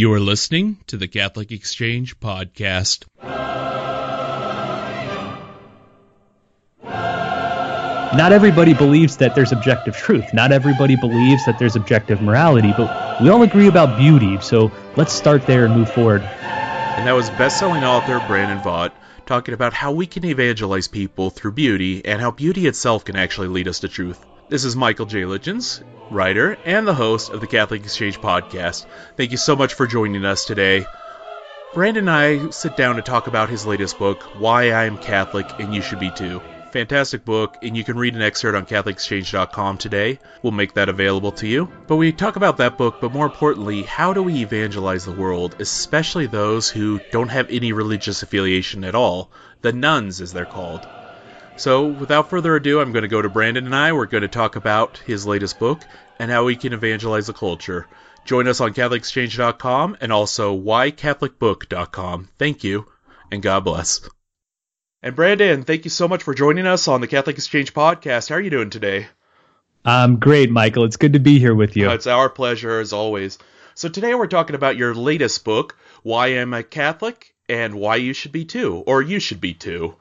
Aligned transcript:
You 0.00 0.12
are 0.12 0.20
listening 0.20 0.76
to 0.86 0.96
the 0.96 1.08
Catholic 1.08 1.50
Exchange 1.50 2.20
Podcast. 2.20 3.04
Not 6.84 8.32
everybody 8.32 8.74
believes 8.74 9.16
that 9.16 9.34
there's 9.34 9.50
objective 9.50 9.96
truth. 9.96 10.32
Not 10.32 10.52
everybody 10.52 10.94
believes 10.94 11.46
that 11.46 11.58
there's 11.58 11.74
objective 11.74 12.22
morality, 12.22 12.72
but 12.76 13.20
we 13.20 13.28
all 13.28 13.42
agree 13.42 13.66
about 13.66 13.98
beauty. 13.98 14.40
So 14.40 14.70
let's 14.94 15.12
start 15.12 15.48
there 15.48 15.64
and 15.64 15.74
move 15.74 15.92
forward. 15.92 16.22
And 16.22 17.04
that 17.04 17.14
was 17.16 17.28
best-selling 17.30 17.82
author 17.82 18.22
Brandon 18.28 18.60
Vogt 18.60 18.94
talking 19.26 19.52
about 19.52 19.72
how 19.72 19.90
we 19.90 20.06
can 20.06 20.24
evangelize 20.24 20.86
people 20.86 21.30
through 21.30 21.50
beauty 21.50 22.04
and 22.04 22.20
how 22.20 22.30
beauty 22.30 22.68
itself 22.68 23.04
can 23.04 23.16
actually 23.16 23.48
lead 23.48 23.66
us 23.66 23.80
to 23.80 23.88
truth. 23.88 24.24
This 24.50 24.64
is 24.64 24.74
Michael 24.74 25.04
J. 25.04 25.26
Lichens, 25.26 25.82
writer 26.10 26.56
and 26.64 26.88
the 26.88 26.94
host 26.94 27.28
of 27.28 27.42
the 27.42 27.46
Catholic 27.46 27.84
Exchange 27.84 28.18
podcast. 28.18 28.86
Thank 29.14 29.30
you 29.30 29.36
so 29.36 29.54
much 29.54 29.74
for 29.74 29.86
joining 29.86 30.24
us 30.24 30.46
today. 30.46 30.86
Brandon 31.74 32.08
and 32.08 32.10
I 32.10 32.48
sit 32.48 32.74
down 32.74 32.96
to 32.96 33.02
talk 33.02 33.26
about 33.26 33.50
his 33.50 33.66
latest 33.66 33.98
book, 33.98 34.22
Why 34.40 34.70
I 34.70 34.84
Am 34.84 34.96
Catholic 34.96 35.46
and 35.58 35.74
You 35.74 35.82
Should 35.82 35.98
Be 35.98 36.10
Too. 36.10 36.40
Fantastic 36.72 37.26
book, 37.26 37.58
and 37.62 37.76
you 37.76 37.84
can 37.84 37.98
read 37.98 38.14
an 38.14 38.22
excerpt 38.22 38.56
on 38.56 38.64
CatholicExchange.com 38.64 39.76
today. 39.76 40.18
We'll 40.42 40.52
make 40.52 40.72
that 40.74 40.88
available 40.88 41.32
to 41.32 41.46
you. 41.46 41.70
But 41.86 41.96
we 41.96 42.10
talk 42.10 42.36
about 42.36 42.56
that 42.56 42.78
book, 42.78 43.02
but 43.02 43.12
more 43.12 43.26
importantly, 43.26 43.82
how 43.82 44.14
do 44.14 44.22
we 44.22 44.40
evangelize 44.40 45.04
the 45.04 45.12
world, 45.12 45.56
especially 45.60 46.26
those 46.26 46.70
who 46.70 47.00
don't 47.10 47.28
have 47.28 47.50
any 47.50 47.72
religious 47.72 48.22
affiliation 48.22 48.84
at 48.84 48.94
all? 48.94 49.30
The 49.60 49.74
nones, 49.74 50.22
as 50.22 50.32
they're 50.32 50.46
called. 50.46 50.88
So, 51.58 51.86
without 51.86 52.30
further 52.30 52.54
ado, 52.54 52.80
I'm 52.80 52.92
going 52.92 53.02
to 53.02 53.08
go 53.08 53.20
to 53.20 53.28
Brandon 53.28 53.66
and 53.66 53.74
I. 53.74 53.92
We're 53.92 54.06
going 54.06 54.22
to 54.22 54.28
talk 54.28 54.54
about 54.54 54.98
his 54.98 55.26
latest 55.26 55.58
book 55.58 55.82
and 56.20 56.30
how 56.30 56.44
we 56.44 56.54
can 56.54 56.72
evangelize 56.72 57.26
the 57.26 57.32
culture. 57.32 57.88
Join 58.24 58.46
us 58.46 58.60
on 58.60 58.74
CatholicExchange.com 58.74 59.96
and 60.00 60.12
also 60.12 60.56
whycatholicbook.com. 60.56 62.28
Thank 62.38 62.62
you, 62.62 62.86
and 63.32 63.42
God 63.42 63.64
bless. 63.64 64.08
And 65.02 65.16
Brandon, 65.16 65.64
thank 65.64 65.84
you 65.84 65.90
so 65.90 66.06
much 66.06 66.22
for 66.22 66.32
joining 66.32 66.66
us 66.66 66.86
on 66.86 67.00
the 67.00 67.08
Catholic 67.08 67.36
Exchange 67.36 67.74
podcast. 67.74 68.28
How 68.28 68.36
are 68.36 68.40
you 68.40 68.50
doing 68.50 68.70
today? 68.70 69.08
I'm 69.84 70.20
great, 70.20 70.50
Michael. 70.50 70.84
It's 70.84 70.96
good 70.96 71.14
to 71.14 71.18
be 71.18 71.40
here 71.40 71.54
with 71.56 71.76
you. 71.76 71.90
Uh, 71.90 71.94
it's 71.94 72.06
our 72.06 72.28
pleasure, 72.28 72.78
as 72.78 72.92
always. 72.92 73.36
So, 73.74 73.88
today 73.88 74.14
we're 74.14 74.26
talking 74.28 74.54
about 74.54 74.76
your 74.76 74.94
latest 74.94 75.44
book, 75.44 75.76
Why 76.04 76.28
I'm 76.28 76.54
I 76.54 76.62
Catholic? 76.62 77.34
and 77.48 77.74
Why 77.74 77.96
You 77.96 78.12
Should 78.12 78.32
Be 78.32 78.44
Too, 78.44 78.84
or 78.86 79.02
You 79.02 79.18
Should 79.18 79.40
Be 79.40 79.54
Too. 79.54 79.96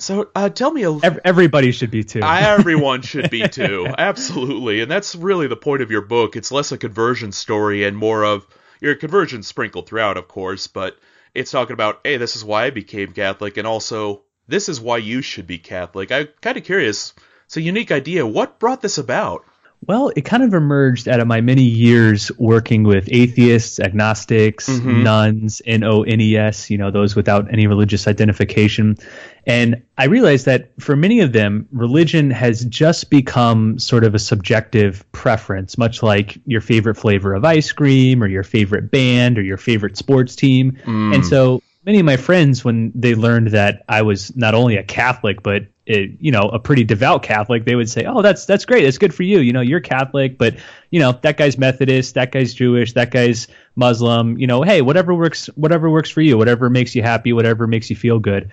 So 0.00 0.30
uh, 0.34 0.48
tell 0.48 0.72
me 0.72 0.84
a 0.84 0.92
everybody 1.24 1.72
should 1.72 1.90
be 1.90 2.04
too. 2.04 2.20
everyone 2.22 3.02
should 3.02 3.30
be 3.30 3.46
too. 3.48 3.86
Absolutely. 3.98 4.80
And 4.80 4.90
that's 4.90 5.14
really 5.14 5.46
the 5.46 5.56
point 5.56 5.82
of 5.82 5.90
your 5.90 6.02
book. 6.02 6.36
It's 6.36 6.50
less 6.50 6.72
a 6.72 6.78
conversion 6.78 7.32
story 7.32 7.84
and 7.84 7.96
more 7.96 8.24
of 8.24 8.46
your 8.80 8.94
conversion 8.94 9.42
sprinkled 9.42 9.86
throughout, 9.86 10.16
of 10.16 10.26
course, 10.26 10.66
but 10.66 10.96
it's 11.34 11.50
talking 11.50 11.74
about, 11.74 12.00
hey, 12.02 12.16
this 12.16 12.34
is 12.34 12.44
why 12.44 12.64
I 12.64 12.70
became 12.70 13.12
Catholic 13.12 13.56
and 13.56 13.66
also 13.66 14.22
this 14.48 14.68
is 14.68 14.80
why 14.80 14.96
you 14.98 15.22
should 15.22 15.46
be 15.46 15.58
Catholic. 15.58 16.10
I'm 16.10 16.28
kind 16.40 16.56
of 16.56 16.64
curious. 16.64 17.14
It's 17.46 17.56
a 17.56 17.62
unique 17.62 17.92
idea. 17.92 18.26
What 18.26 18.58
brought 18.58 18.80
this 18.80 18.98
about? 18.98 19.44
Well, 19.86 20.12
it 20.14 20.22
kind 20.22 20.42
of 20.42 20.52
emerged 20.52 21.08
out 21.08 21.20
of 21.20 21.26
my 21.26 21.40
many 21.40 21.62
years 21.62 22.30
working 22.38 22.82
with 22.82 23.08
atheists, 23.10 23.80
agnostics, 23.80 24.68
mm-hmm. 24.68 25.02
nones, 25.02 25.62
N 25.64 25.84
O 25.84 26.02
N 26.02 26.20
E 26.20 26.36
S, 26.36 26.68
you 26.68 26.76
know, 26.76 26.90
those 26.90 27.16
without 27.16 27.50
any 27.50 27.66
religious 27.66 28.06
identification. 28.06 28.98
And 29.46 29.82
I 29.96 30.04
realized 30.04 30.44
that 30.44 30.70
for 30.78 30.96
many 30.96 31.20
of 31.20 31.32
them, 31.32 31.66
religion 31.72 32.30
has 32.30 32.64
just 32.66 33.08
become 33.08 33.78
sort 33.78 34.04
of 34.04 34.14
a 34.14 34.18
subjective 34.18 35.10
preference, 35.12 35.78
much 35.78 36.02
like 36.02 36.38
your 36.44 36.60
favorite 36.60 36.96
flavor 36.96 37.32
of 37.32 37.44
ice 37.46 37.72
cream 37.72 38.22
or 38.22 38.26
your 38.26 38.44
favorite 38.44 38.90
band 38.90 39.38
or 39.38 39.42
your 39.42 39.56
favorite 39.56 39.96
sports 39.96 40.36
team. 40.36 40.72
Mm. 40.84 41.14
And 41.14 41.26
so 41.26 41.62
many 41.86 42.00
of 42.00 42.04
my 42.04 42.18
friends, 42.18 42.62
when 42.62 42.92
they 42.94 43.14
learned 43.14 43.48
that 43.48 43.82
I 43.88 44.02
was 44.02 44.36
not 44.36 44.54
only 44.54 44.76
a 44.76 44.82
Catholic, 44.82 45.42
but 45.42 45.62
it, 45.90 46.12
you 46.20 46.30
know, 46.30 46.42
a 46.42 46.60
pretty 46.60 46.84
devout 46.84 47.24
Catholic, 47.24 47.64
they 47.64 47.74
would 47.74 47.90
say, 47.90 48.04
"Oh, 48.04 48.22
that's 48.22 48.46
that's 48.46 48.64
great. 48.64 48.84
That's 48.84 48.96
good 48.98 49.12
for 49.12 49.24
you. 49.24 49.40
You 49.40 49.52
know, 49.52 49.60
you're 49.60 49.80
Catholic, 49.80 50.38
but 50.38 50.56
you 50.90 51.00
know, 51.00 51.18
that 51.22 51.36
guy's 51.36 51.58
Methodist, 51.58 52.14
that 52.14 52.30
guy's 52.30 52.54
Jewish, 52.54 52.92
that 52.92 53.10
guy's 53.10 53.48
Muslim. 53.74 54.38
You 54.38 54.46
know, 54.46 54.62
hey, 54.62 54.82
whatever 54.82 55.14
works, 55.14 55.46
whatever 55.56 55.90
works 55.90 56.08
for 56.08 56.20
you, 56.20 56.38
whatever 56.38 56.70
makes 56.70 56.94
you 56.94 57.02
happy, 57.02 57.32
whatever 57.32 57.66
makes 57.66 57.90
you 57.90 57.96
feel 57.96 58.20
good." 58.20 58.50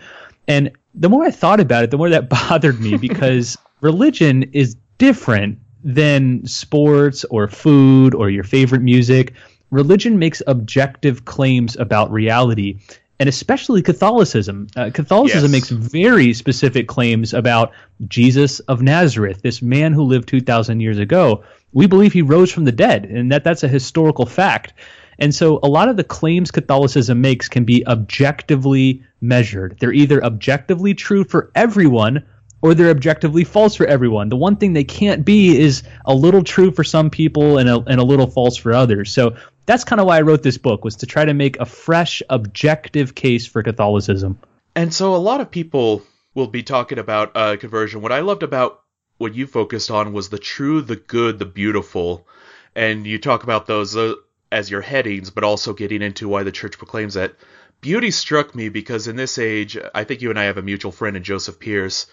And 0.48 0.72
the 0.96 1.10
more 1.10 1.26
I 1.26 1.32
thought 1.32 1.60
about 1.60 1.84
it, 1.84 1.92
the 1.92 1.98
more 1.98 2.10
that 2.10 2.30
bothered 2.50 2.80
me 2.80 2.98
because 2.98 3.56
religion 3.82 4.44
is 4.54 4.76
different 4.98 5.60
than 5.84 6.44
sports 6.46 7.24
or 7.26 7.48
food 7.48 8.16
or 8.16 8.32
your 8.32 8.44
favorite 8.44 8.82
music. 8.82 9.34
Religion 9.70 10.18
makes 10.18 10.42
objective 10.48 11.26
claims 11.26 11.76
about 11.76 12.10
reality 12.12 12.78
and 13.20 13.28
especially 13.28 13.82
Catholicism. 13.82 14.68
Uh, 14.76 14.92
Catholicism 14.94 15.52
yes. 15.52 15.52
makes 15.52 15.70
very 15.70 16.34
specific 16.34 16.88
claims 16.88 17.34
about 17.34 17.72
Jesus 18.08 18.60
of 18.62 18.82
Nazareth, 18.82 19.42
this 19.42 19.62
man 19.62 19.94
who 19.94 20.04
lived 20.04 20.28
2,000 20.28 20.80
years 20.80 21.00
ago. 21.00 21.44
We 21.74 21.88
believe 21.88 22.14
he 22.14 22.22
rose 22.22 22.52
from 22.52 22.66
the 22.66 22.72
dead, 22.72 23.06
and 23.06 23.32
that 23.32 23.44
that's 23.44 23.64
a 23.64 23.68
historical 23.68 24.26
fact. 24.26 24.74
And 25.20 25.34
so 25.34 25.60
a 25.64 25.68
lot 25.68 25.90
of 25.90 25.98
the 25.98 26.04
claims 26.04 26.52
Catholicism 26.52 27.20
makes 27.22 27.50
can 27.50 27.66
be 27.66 27.86
objectively 27.88 29.04
measured. 29.20 29.78
They're 29.80 29.94
either 29.94 30.24
objectively 30.24 30.94
true 30.94 31.24
for 31.24 31.52
everyone 31.56 32.24
or 32.62 32.74
they're 32.74 32.90
objectively 32.90 33.44
false 33.44 33.76
for 33.76 33.86
everyone. 33.86 34.30
The 34.30 34.36
one 34.36 34.56
thing 34.56 34.74
they 34.74 34.84
can't 34.84 35.24
be 35.24 35.60
is 35.60 35.84
a 36.06 36.14
little 36.14 36.44
true 36.44 36.72
for 36.72 36.84
some 36.84 37.10
people 37.10 37.58
and 37.58 37.70
a, 37.70 37.80
and 37.88 38.00
a 38.00 38.04
little 38.04 38.28
false 38.28 38.58
for 38.58 38.74
others. 38.74 39.12
So 39.12 39.36
that's 39.68 39.84
kind 39.84 40.00
of 40.02 40.08
why 40.08 40.18
I 40.18 40.22
wrote 40.22 40.42
this 40.42 40.58
book 40.58 40.84
was 40.84 40.96
to 40.98 41.06
try 41.06 41.26
to 41.26 41.34
make 41.34 41.60
a 41.60 41.66
fresh, 41.66 42.24
objective 42.30 43.14
case 43.14 43.46
for 43.46 43.62
Catholicism. 43.62 44.40
And 44.76 44.94
so 44.94 45.14
a 45.14 45.18
lot 45.18 45.42
of 45.42 45.52
people 45.52 46.02
will 46.34 46.48
be 46.48 46.64
talking 46.64 46.98
about 46.98 47.32
uh, 47.36 47.58
conversion. 47.58 48.02
What 48.02 48.12
I 48.12 48.22
loved 48.22 48.44
about 48.44 48.82
what 49.18 49.36
you 49.36 49.46
focused 49.46 49.92
on 49.92 50.14
was 50.14 50.30
the 50.30 50.40
true, 50.40 50.82
the 50.82 50.96
good, 50.96 51.38
the 51.38 51.46
beautiful, 51.46 52.28
and 52.76 53.06
you 53.06 53.20
talk 53.20 53.44
about 53.44 53.66
those 53.68 53.96
uh, 53.96 54.14
as 54.52 54.72
your 54.72 54.82
headings, 54.82 55.32
but 55.32 55.44
also 55.44 55.74
getting 55.74 56.02
into 56.02 56.30
why 56.30 56.44
the 56.44 56.52
church 56.52 56.78
proclaims 56.78 57.16
that. 57.16 57.36
Beauty 57.82 58.10
struck 58.10 58.56
me 58.56 58.70
because 58.70 59.08
in 59.08 59.18
this 59.18 59.38
age, 59.38 59.78
I 59.94 60.04
think 60.04 60.22
you 60.22 60.30
and 60.30 60.40
I 60.40 60.46
have 60.46 60.58
a 60.58 60.64
mutual 60.64 60.92
friend 60.92 61.16
in 61.18 61.24
Joseph 61.24 61.60
Pearce 61.60 62.08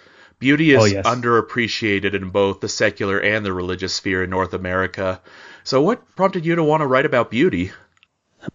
Beauty 0.45 0.73
is 0.73 0.83
oh, 0.83 0.85
yes. 0.85 1.07
underappreciated 1.07 2.13
in 2.13 2.29
both 2.29 2.61
the 2.61 2.69
secular 2.69 3.19
and 3.19 3.47
the 3.47 3.53
religious 3.55 3.95
sphere 3.95 4.25
in 4.25 4.29
North 4.29 4.53
America. 4.53 5.23
So, 5.63 5.81
what 5.81 6.15
prompted 6.17 6.45
you 6.45 6.55
to 6.57 6.63
want 6.63 6.83
to 6.83 6.87
write 6.87 7.07
about 7.07 7.31
beauty? 7.31 7.73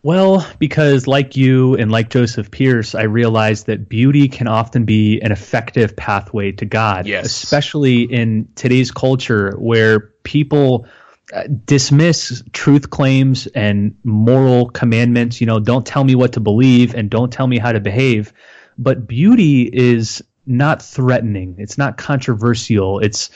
Well, 0.03 0.45
because 0.59 1.07
like 1.07 1.35
you 1.35 1.73
and 1.77 1.91
like 1.91 2.11
Joseph 2.11 2.51
Pearce, 2.51 2.93
I 2.93 3.05
realized 3.05 3.65
that 3.65 3.89
beauty 3.89 4.27
can 4.27 4.47
often 4.47 4.85
be 4.85 5.19
an 5.19 5.31
effective 5.31 5.95
pathway 5.95 6.51
to 6.51 6.65
God, 6.65 7.07
yes. 7.07 7.25
especially 7.25 8.03
in 8.03 8.49
today's 8.53 8.91
culture 8.91 9.55
where 9.57 9.99
people 9.99 10.85
uh, 11.33 11.45
dismiss 11.65 12.43
truth 12.53 12.91
claims 12.91 13.47
and 13.47 13.95
moral 14.03 14.69
commandments. 14.69 15.41
You 15.41 15.47
know, 15.47 15.59
don't 15.59 15.87
tell 15.87 16.03
me 16.03 16.13
what 16.13 16.33
to 16.33 16.39
believe 16.39 16.93
and 16.93 17.09
don't 17.09 17.33
tell 17.33 17.47
me 17.47 17.57
how 17.57 17.71
to 17.71 17.79
behave. 17.79 18.31
But 18.77 19.07
beauty 19.07 19.63
is 19.63 20.23
not 20.49 20.81
threatening. 20.81 21.55
It's 21.57 21.77
not 21.77 21.97
controversial. 21.97 22.99
It's 22.99 23.29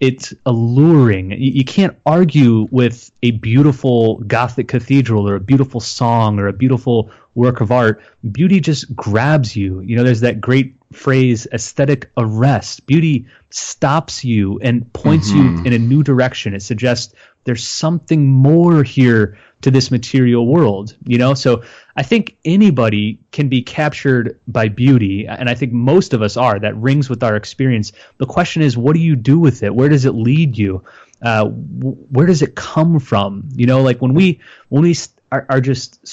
it's 0.00 0.32
alluring. 0.46 1.32
You, 1.32 1.50
you, 1.54 1.64
can't 1.64 1.98
argue 2.06 2.68
with 2.70 3.10
a 3.24 3.32
beautiful 3.32 4.18
Gothic 4.18 4.68
cathedral 4.68 5.28
or 5.28 5.34
a 5.34 5.40
beautiful 5.40 5.80
song 5.80 6.38
or 6.38 6.46
a 6.46 6.52
beautiful 6.52 7.10
work 7.34 7.60
of 7.60 7.72
art. 7.72 8.00
Beauty 8.30 8.60
just 8.60 8.94
grabs 8.94 9.56
you. 9.56 9.80
You 9.80 9.96
know, 9.96 10.04
there's 10.04 10.20
that 10.20 10.40
great 10.40 10.76
phrase, 10.92 11.48
aesthetic 11.52 12.10
arrest. 12.16 12.86
Beauty 12.86 13.26
stops 13.50 14.24
you 14.24 14.60
and 14.60 14.90
points 14.92 15.30
mm-hmm. 15.30 15.56
you 15.58 15.64
in 15.64 15.72
a 15.72 15.78
new 15.78 16.04
direction. 16.04 16.54
It 16.54 16.62
suggests 16.62 17.12
there's 17.48 17.66
something 17.66 18.26
more 18.26 18.82
here 18.82 19.38
to 19.62 19.70
this 19.70 19.90
material 19.90 20.46
world, 20.46 20.94
you 21.06 21.16
know? 21.16 21.32
So 21.32 21.62
I 21.96 22.02
think 22.02 22.36
anybody 22.44 23.20
can 23.32 23.48
be 23.48 23.62
captured 23.62 24.38
by 24.46 24.68
beauty, 24.68 25.26
and 25.26 25.48
I 25.48 25.54
think 25.54 25.72
most 25.72 26.12
of 26.12 26.20
us 26.20 26.36
are. 26.36 26.58
That 26.58 26.76
rings 26.76 27.08
with 27.08 27.22
our 27.22 27.36
experience. 27.36 27.92
The 28.18 28.26
question 28.26 28.60
is, 28.60 28.76
what 28.76 28.92
do 28.92 29.00
you 29.00 29.16
do 29.16 29.38
with 29.38 29.62
it? 29.62 29.74
Where 29.74 29.88
does 29.88 30.04
it 30.04 30.12
lead 30.12 30.58
you? 30.58 30.84
Uh, 31.22 31.46
where 31.46 32.26
does 32.26 32.42
it 32.42 32.54
come 32.54 32.98
from? 32.98 33.48
You 33.54 33.64
know, 33.64 33.80
like 33.80 34.02
when 34.02 34.12
we 34.12 34.40
when 34.68 34.82
we 34.82 34.94
are, 35.32 35.46
are 35.48 35.62
just 35.62 36.06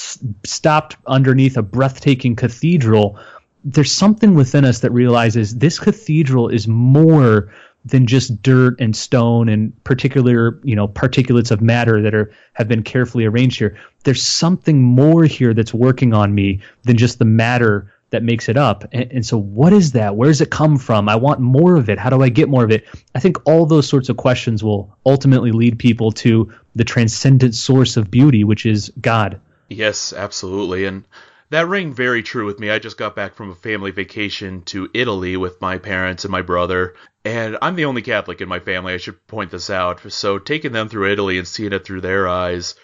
stopped 0.48 0.96
underneath 1.06 1.58
a 1.58 1.62
breathtaking 1.62 2.38
cathedral, 2.38 3.20
there's 3.66 3.92
something 3.92 4.36
within 4.36 4.64
us 4.64 4.80
that 4.80 4.92
realizes 4.92 5.58
this 5.58 5.80
cathedral 5.80 6.48
is 6.48 6.66
more 6.66 7.52
than 7.86 8.08
just 8.08 8.42
dirt 8.42 8.80
and 8.82 8.96
stone 8.96 9.48
and 9.48 9.84
particular 9.84 10.60
you 10.64 10.76
know 10.76 10.88
particulates 10.88 11.52
of 11.52 11.62
matter 11.62 12.02
that 12.02 12.16
are 12.16 12.32
have 12.54 12.68
been 12.68 12.84
carefully 12.84 13.26
arranged 13.26 13.60
here. 13.60 13.78
There's 14.04 14.24
something 14.24 14.82
more 14.82 15.24
here 15.24 15.54
that's 15.54 15.74
working 15.74 16.14
on 16.14 16.34
me 16.34 16.62
than 16.84 16.98
just 16.98 17.20
the 17.20 17.26
matter 17.26 17.92
that 18.12 18.24
makes 18.24 18.50
it 18.50 18.56
up. 18.56 18.86
And, 18.92 19.12
and, 19.12 19.26
so 19.26 19.38
what 19.38 19.74
is 19.74 19.92
that? 19.94 20.16
Where 20.16 20.30
does 20.30 20.40
it 20.40 20.52
come 20.52 20.78
from? 20.78 21.10
I 21.10 21.16
want 21.16 21.40
more 21.40 21.76
of 21.76 21.90
it. 21.90 21.98
How 21.98 22.10
do 22.10 22.22
i 22.22 22.30
get 22.30 22.48
more 22.48 22.64
of 22.64 22.72
it? 22.72 22.86
I 23.16 23.20
think 23.20 23.38
all 23.46 23.66
those 23.66 23.90
sorts 23.90 24.10
of 24.10 24.18
questions 24.18 24.64
will 24.64 24.96
ultimately 25.06 25.52
lead 25.52 25.80
people 25.80 26.12
to 26.14 26.54
the 26.76 26.84
transcendent 26.84 27.56
source 27.56 27.98
of 27.98 28.12
beauty 28.12 28.44
which 28.44 28.66
is 28.66 28.92
god. 29.02 29.42
Yes, 29.70 30.14
absolutely. 30.14 30.86
And 30.86 31.04
that 31.50 31.68
rang 31.68 31.94
very 31.94 32.24
true 32.24 32.46
with 32.46 32.60
me. 32.60 32.70
I 32.70 32.80
just 32.80 32.98
got 32.98 33.16
back 33.16 33.36
from 33.36 33.52
a 33.52 33.56
family 33.56 33.92
vacation 33.92 34.64
to 34.64 34.90
Italy 34.94 35.38
with 35.38 35.62
my 35.62 35.78
parents 35.78 36.26
and 36.26 36.32
my 36.32 36.42
brother, 36.42 36.96
and 37.24 37.58
I'm 37.62 37.76
the 37.76 37.86
only 37.86 38.02
Catholic 38.02 38.42
in 38.42 38.50
my 38.50 38.60
family. 38.60 38.94
I 38.94 38.98
should 38.98 39.26
point 39.28 39.52
this 39.52 39.70
out. 39.70 40.12
So 40.12 40.40
taking 40.40 40.72
them 40.72 40.90
through 40.90 41.12
Italy 41.12 41.38
and 41.38 41.48
seeing 41.48 41.74
it 41.74 41.86
through 41.86 42.02
their 42.02 42.28
eyes, 42.28 42.76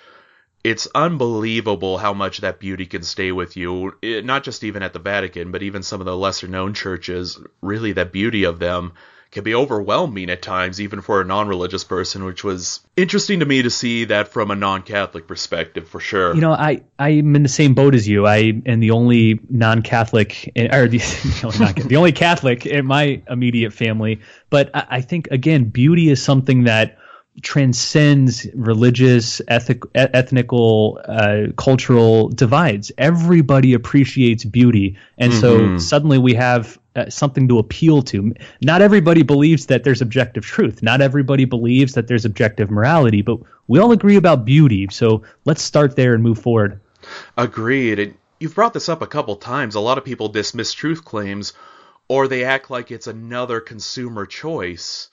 it's 0.63 0.87
unbelievable 0.93 1.97
how 1.97 2.13
much 2.13 2.39
that 2.39 2.59
beauty 2.59 2.85
can 2.85 3.03
stay 3.03 3.31
with 3.31 3.57
you. 3.57 3.95
It, 4.01 4.25
not 4.25 4.43
just 4.43 4.63
even 4.63 4.83
at 4.83 4.93
the 4.93 4.99
Vatican, 4.99 5.51
but 5.51 5.63
even 5.63 5.81
some 5.83 5.99
of 6.01 6.05
the 6.05 6.15
lesser 6.15 6.47
known 6.47 6.73
churches. 6.73 7.39
Really, 7.61 7.93
that 7.93 8.11
beauty 8.11 8.43
of 8.43 8.59
them 8.59 8.93
can 9.31 9.45
be 9.45 9.55
overwhelming 9.55 10.29
at 10.29 10.41
times, 10.41 10.81
even 10.81 11.01
for 11.01 11.21
a 11.21 11.25
non 11.25 11.47
religious 11.47 11.85
person, 11.85 12.25
which 12.25 12.43
was 12.43 12.81
interesting 12.97 13.39
to 13.39 13.45
me 13.45 13.61
to 13.61 13.69
see 13.69 14.05
that 14.05 14.27
from 14.27 14.51
a 14.51 14.55
non 14.55 14.83
Catholic 14.83 15.27
perspective, 15.27 15.87
for 15.87 16.01
sure. 16.01 16.35
You 16.35 16.41
know, 16.41 16.51
I, 16.51 16.83
I'm 16.99 17.35
in 17.35 17.43
the 17.43 17.49
same 17.49 17.73
boat 17.73 17.95
as 17.95 18.07
you. 18.07 18.27
I 18.27 18.61
am 18.65 18.81
the 18.81 18.91
only 18.91 19.39
non 19.49 19.83
Catholic, 19.83 20.51
or 20.55 20.87
the, 20.87 20.99
no, 21.43 21.51
the 21.51 21.95
only 21.95 22.11
Catholic 22.11 22.65
in 22.65 22.85
my 22.85 23.21
immediate 23.29 23.71
family. 23.71 24.19
But 24.49 24.69
I, 24.75 24.85
I 24.89 25.01
think, 25.01 25.29
again, 25.31 25.65
beauty 25.65 26.09
is 26.09 26.21
something 26.21 26.65
that 26.65 26.97
transcends 27.41 28.45
religious, 28.53 29.41
ethic, 29.47 29.83
ethnical, 29.95 30.99
uh, 31.05 31.53
cultural 31.55 32.27
divides. 32.27 32.91
Everybody 32.97 33.73
appreciates 33.73 34.43
beauty, 34.43 34.97
and 35.17 35.31
mm-hmm. 35.31 35.77
so 35.77 35.77
suddenly 35.77 36.17
we 36.17 36.33
have 36.33 36.77
uh, 36.95 37.09
something 37.09 37.47
to 37.47 37.59
appeal 37.59 38.01
to. 38.03 38.33
Not 38.61 38.81
everybody 38.81 39.23
believes 39.23 39.67
that 39.67 39.83
there's 39.83 40.01
objective 40.01 40.45
truth. 40.45 40.83
Not 40.83 41.01
everybody 41.01 41.45
believes 41.45 41.93
that 41.93 42.07
there's 42.07 42.25
objective 42.25 42.69
morality, 42.69 43.21
but 43.21 43.39
we 43.67 43.79
all 43.79 43.91
agree 43.91 44.17
about 44.17 44.45
beauty. 44.45 44.87
So 44.91 45.23
let's 45.45 45.61
start 45.61 45.95
there 45.95 46.13
and 46.13 46.23
move 46.23 46.39
forward. 46.39 46.79
Agreed. 47.37 47.99
And 47.99 48.15
you've 48.39 48.55
brought 48.55 48.73
this 48.73 48.89
up 48.89 49.01
a 49.01 49.07
couple 49.07 49.35
times. 49.35 49.75
A 49.75 49.79
lot 49.79 49.97
of 49.97 50.05
people 50.05 50.29
dismiss 50.29 50.73
truth 50.73 51.05
claims, 51.05 51.53
or 52.07 52.27
they 52.27 52.43
act 52.43 52.69
like 52.69 52.91
it's 52.91 53.07
another 53.07 53.59
consumer 53.59 54.25
choice 54.25 55.09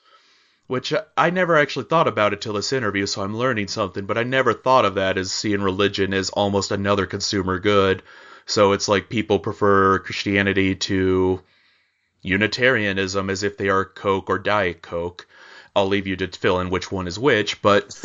which 0.69 0.93
I 1.17 1.31
never 1.31 1.57
actually 1.57 1.85
thought 1.85 2.07
about 2.07 2.31
it 2.31 2.41
till 2.41 2.53
this 2.53 2.73
interview, 2.73 3.07
so 3.07 3.23
I'm 3.23 3.35
learning 3.35 3.69
something, 3.69 4.05
but 4.05 4.19
I 4.19 4.23
never 4.23 4.53
thought 4.53 4.85
of 4.85 4.93
that 4.95 5.17
as 5.17 5.31
seeing 5.31 5.63
religion 5.63 6.13
as 6.13 6.29
almost 6.29 6.69
another 6.69 7.07
consumer 7.07 7.57
good. 7.57 8.03
So 8.45 8.73
it's 8.73 8.87
like 8.87 9.09
people 9.09 9.39
prefer 9.39 9.97
Christianity 9.97 10.75
to 10.75 11.41
Unitarianism 12.21 13.29
as 13.29 13.43
if 13.43 13.57
they 13.57 13.69
are 13.69 13.85
Coke 13.85 14.29
or 14.29 14.39
Diet 14.39 14.81
Coke. 14.81 15.27
I'll 15.75 15.87
leave 15.87 16.07
you 16.07 16.15
to 16.17 16.27
fill 16.27 16.59
in 16.59 16.69
which 16.69 16.91
one 16.91 17.07
is 17.07 17.19
which, 17.19 17.61
but 17.61 17.99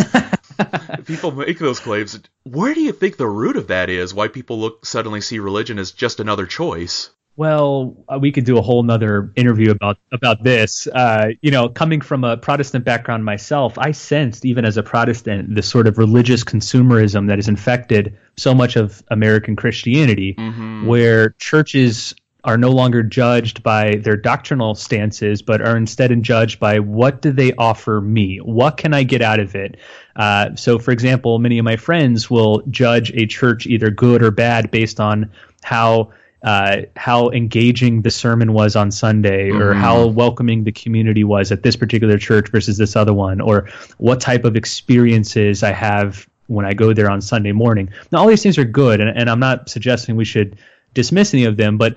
people 1.07 1.33
make 1.33 1.59
those 1.59 1.81
claims. 1.81 2.19
Where 2.45 2.75
do 2.75 2.81
you 2.81 2.93
think 2.93 3.17
the 3.17 3.27
root 3.27 3.57
of 3.57 3.69
that 3.69 3.89
is? 3.91 4.15
Why 4.15 4.29
people 4.29 4.61
look 4.61 4.87
suddenly 4.87 5.21
see 5.21 5.39
religion 5.39 5.79
as 5.79 5.93
just 5.93 6.21
another 6.21 6.47
choice? 6.47 7.11
Well, 7.37 7.97
uh, 8.09 8.19
we 8.21 8.31
could 8.31 8.45
do 8.45 8.59
a 8.59 8.63
whole 8.63 8.85
nother 8.85 9.33
interview 9.35 9.73
about 9.73 9.99
about 10.13 10.45
this. 10.45 10.87
Uh, 10.87 11.31
you 11.43 11.51
know, 11.51 11.69
coming 11.69 12.01
from 12.01 12.23
a 12.23 12.37
Protestant 12.37 12.85
background 12.85 13.25
myself, 13.25 13.77
I 13.77 13.91
sensed 13.91 14.45
even 14.45 14.65
as 14.65 14.77
a 14.77 14.85
Protestant 14.85 15.53
the 15.53 15.63
sort 15.63 15.89
of 15.89 15.99
religious 15.99 16.45
consumerism 16.45 17.27
that 17.29 17.39
has 17.39 17.49
infected 17.49 18.17
so 18.37 18.55
much 18.55 18.77
of 18.77 19.03
American 19.11 19.57
Christianity, 19.57 20.35
mm-hmm. 20.35 20.87
where 20.87 21.31
churches 21.31 22.15
are 22.45 22.59
no 22.59 22.71
longer 22.71 23.03
judged 23.03 23.63
by 23.63 23.97
their 23.97 24.17
doctrinal 24.17 24.75
stances, 24.75 25.41
but 25.41 25.63
are 25.63 25.77
instead 25.77 26.23
judged 26.23 26.61
by 26.61 26.79
what 26.79 27.23
do 27.23 27.33
they 27.33 27.53
offer 27.55 28.01
me? 28.01 28.37
What 28.39 28.77
can 28.77 28.93
I 28.93 29.03
get 29.03 29.23
out 29.23 29.41
of 29.41 29.55
it? 29.55 29.77
Uh, 30.17 30.55
so, 30.55 30.79
for 30.79 30.91
example, 30.91 31.39
many 31.39 31.59
of 31.59 31.65
my 31.65 31.77
friends 31.77 32.31
will 32.31 32.63
judge 32.71 33.11
a 33.13 33.27
church 33.27 33.67
either 33.67 33.91
good 33.91 34.23
or 34.23 34.31
bad 34.31 34.71
based 34.71 35.01
on 35.01 35.31
how 35.63 36.13
uh, 36.43 36.83
how 36.97 37.31
engaging 37.31 38.03
the 38.03 38.11
sermon 38.11 38.53
was 38.53 38.77
on 38.77 38.91
Sunday, 38.91 39.49
or 39.49 39.73
mm-hmm. 39.73 39.81
how 39.81 40.07
welcoming 40.07 40.65
the 40.65 40.73
community 40.73 41.25
was 41.25 41.51
at 41.51 41.63
this 41.63 41.75
particular 41.75 42.19
church 42.19 42.51
versus 42.51 42.77
this 42.77 42.95
other 42.95 43.15
one, 43.15 43.41
or 43.41 43.67
what 43.97 44.21
type 44.21 44.45
of 44.45 44.55
experiences 44.55 45.63
I 45.63 45.73
have 45.73 46.29
when 46.49 46.67
I 46.67 46.75
go 46.75 46.93
there 46.93 47.11
on 47.11 47.23
Sunday 47.23 47.53
morning. 47.53 47.89
Now, 48.13 48.19
all 48.19 48.27
these 48.27 48.43
things 48.43 48.59
are 48.59 48.65
good, 48.65 49.01
and, 49.01 49.09
and 49.17 49.31
I'm 49.31 49.41
not 49.41 49.71
suggesting 49.71 50.17
we 50.17 50.27
should 50.27 50.59
dismiss 50.93 51.33
any 51.35 51.45
of 51.45 51.57
them, 51.57 51.79
but 51.79 51.97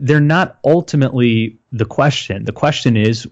they're 0.00 0.20
not 0.20 0.58
ultimately 0.64 1.58
the 1.72 1.84
question. 1.84 2.44
The 2.44 2.52
question 2.52 2.96
is 2.96 3.28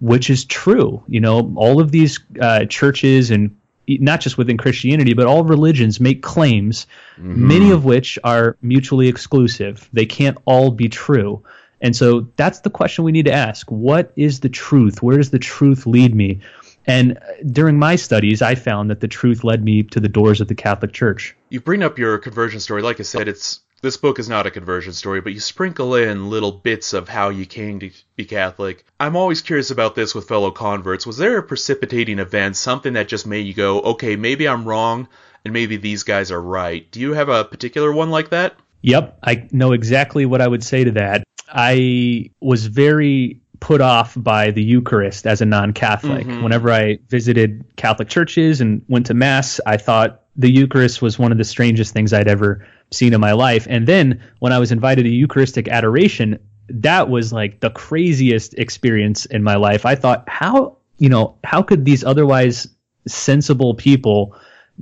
which 0.00 0.28
is 0.28 0.44
true. 0.44 1.02
You 1.08 1.20
know, 1.20 1.52
all 1.56 1.80
of 1.80 1.92
these 1.92 2.20
uh, 2.40 2.66
churches 2.66 3.30
and 3.30 3.56
not 3.88 4.20
just 4.20 4.38
within 4.38 4.56
Christianity, 4.56 5.14
but 5.14 5.26
all 5.26 5.44
religions 5.44 6.00
make 6.00 6.22
claims, 6.22 6.86
mm-hmm. 7.16 7.48
many 7.48 7.70
of 7.70 7.84
which 7.84 8.18
are 8.22 8.56
mutually 8.62 9.08
exclusive. 9.08 9.88
They 9.92 10.06
can't 10.06 10.38
all 10.44 10.70
be 10.70 10.88
true. 10.88 11.42
And 11.80 11.96
so 11.96 12.28
that's 12.36 12.60
the 12.60 12.70
question 12.70 13.02
we 13.02 13.12
need 13.12 13.24
to 13.24 13.32
ask. 13.32 13.70
What 13.70 14.12
is 14.14 14.40
the 14.40 14.48
truth? 14.48 15.02
Where 15.02 15.16
does 15.16 15.30
the 15.30 15.38
truth 15.38 15.84
lead 15.84 16.14
me? 16.14 16.40
And 16.86 17.18
during 17.50 17.78
my 17.78 17.96
studies, 17.96 18.42
I 18.42 18.54
found 18.54 18.90
that 18.90 19.00
the 19.00 19.08
truth 19.08 19.44
led 19.44 19.64
me 19.64 19.82
to 19.84 20.00
the 20.00 20.08
doors 20.08 20.40
of 20.40 20.48
the 20.48 20.54
Catholic 20.54 20.92
Church. 20.92 21.34
You 21.48 21.60
bring 21.60 21.82
up 21.82 21.98
your 21.98 22.18
conversion 22.18 22.60
story. 22.60 22.82
Like 22.82 22.98
I 23.00 23.04
said, 23.04 23.28
it's 23.28 23.60
this 23.82 23.96
book 23.96 24.18
is 24.20 24.28
not 24.28 24.46
a 24.46 24.50
conversion 24.50 24.92
story, 24.92 25.20
but 25.20 25.32
you 25.32 25.40
sprinkle 25.40 25.96
in 25.96 26.30
little 26.30 26.52
bits 26.52 26.92
of 26.92 27.08
how 27.08 27.28
you 27.28 27.44
came 27.44 27.80
to 27.80 27.90
be 28.14 28.24
Catholic. 28.24 28.84
I'm 28.98 29.16
always 29.16 29.42
curious 29.42 29.72
about 29.72 29.96
this 29.96 30.14
with 30.14 30.28
fellow 30.28 30.52
converts. 30.52 31.06
Was 31.06 31.16
there 31.16 31.36
a 31.36 31.42
precipitating 31.42 32.20
event, 32.20 32.56
something 32.56 32.92
that 32.92 33.08
just 33.08 33.26
made 33.26 33.44
you 33.46 33.54
go, 33.54 33.80
okay, 33.80 34.14
maybe 34.14 34.48
I'm 34.48 34.64
wrong, 34.64 35.08
and 35.44 35.52
maybe 35.52 35.76
these 35.76 36.04
guys 36.04 36.30
are 36.30 36.40
right? 36.40 36.88
Do 36.92 37.00
you 37.00 37.12
have 37.12 37.28
a 37.28 37.44
particular 37.44 37.92
one 37.92 38.10
like 38.10 38.30
that? 38.30 38.54
Yep, 38.82 39.18
I 39.22 39.48
know 39.50 39.72
exactly 39.72 40.26
what 40.26 40.40
I 40.40 40.46
would 40.46 40.62
say 40.62 40.84
to 40.84 40.92
that. 40.92 41.24
I 41.48 42.30
was 42.40 42.66
very 42.66 43.40
put 43.58 43.80
off 43.80 44.14
by 44.16 44.50
the 44.50 44.62
Eucharist 44.62 45.26
as 45.26 45.40
a 45.40 45.46
non 45.46 45.72
Catholic. 45.72 46.26
Mm-hmm. 46.26 46.42
Whenever 46.42 46.72
I 46.72 46.98
visited 47.08 47.64
Catholic 47.76 48.08
churches 48.08 48.60
and 48.60 48.84
went 48.88 49.06
to 49.06 49.14
Mass, 49.14 49.60
I 49.66 49.76
thought 49.76 50.22
the 50.36 50.50
Eucharist 50.50 51.02
was 51.02 51.18
one 51.18 51.32
of 51.32 51.38
the 51.38 51.44
strangest 51.44 51.92
things 51.92 52.12
I'd 52.12 52.28
ever 52.28 52.66
seen 52.92 53.14
in 53.14 53.20
my 53.20 53.32
life. 53.32 53.66
And 53.68 53.86
then 53.86 54.22
when 54.38 54.52
I 54.52 54.58
was 54.58 54.72
invited 54.72 55.04
to 55.04 55.08
Eucharistic 55.08 55.68
adoration, 55.68 56.38
that 56.68 57.08
was 57.08 57.32
like 57.32 57.60
the 57.60 57.70
craziest 57.70 58.54
experience 58.54 59.26
in 59.26 59.42
my 59.42 59.56
life. 59.56 59.84
I 59.84 59.94
thought, 59.94 60.28
how, 60.28 60.78
you 60.98 61.08
know, 61.08 61.36
how 61.44 61.62
could 61.62 61.84
these 61.84 62.04
otherwise 62.04 62.68
sensible 63.06 63.74
people 63.74 64.36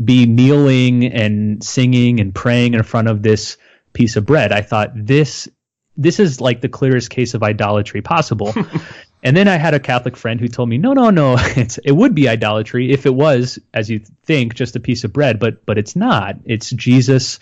be 0.04 0.26
kneeling 0.26 1.06
and 1.06 1.62
singing 1.64 2.20
and 2.20 2.34
praying 2.34 2.74
in 2.74 2.82
front 2.82 3.08
of 3.08 3.22
this 3.22 3.56
piece 3.92 4.16
of 4.16 4.26
bread? 4.26 4.52
I 4.52 4.62
thought 4.62 4.92
this 4.94 5.48
this 5.96 6.20
is 6.20 6.40
like 6.40 6.62
the 6.62 6.68
clearest 6.68 7.10
case 7.10 7.34
of 7.34 7.42
idolatry 7.42 8.00
possible. 8.00 8.54
And 9.22 9.36
then 9.36 9.48
I 9.48 9.56
had 9.56 9.74
a 9.74 9.80
Catholic 9.80 10.16
friend 10.16 10.40
who 10.40 10.48
told 10.48 10.68
me, 10.68 10.78
no, 10.78 10.92
no, 10.92 11.10
no, 11.10 11.36
it's, 11.38 11.78
it 11.78 11.92
would 11.92 12.14
be 12.14 12.28
idolatry 12.28 12.90
if 12.92 13.06
it 13.06 13.14
was, 13.14 13.58
as 13.74 13.90
you 13.90 14.00
think, 14.24 14.54
just 14.54 14.76
a 14.76 14.80
piece 14.80 15.04
of 15.04 15.12
bread, 15.12 15.38
but 15.38 15.64
but 15.66 15.78
it's 15.78 15.96
not. 15.96 16.36
It's 16.44 16.70
Jesus, 16.70 17.38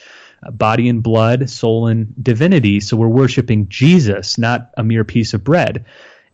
body 0.52 0.88
and 0.88 1.02
blood, 1.02 1.50
soul 1.50 1.86
and 1.86 2.12
divinity. 2.22 2.80
So 2.80 2.96
we're 2.96 3.08
worshiping 3.08 3.68
Jesus, 3.68 4.38
not 4.38 4.70
a 4.76 4.84
mere 4.84 5.04
piece 5.04 5.34
of 5.34 5.44
bread. 5.44 5.84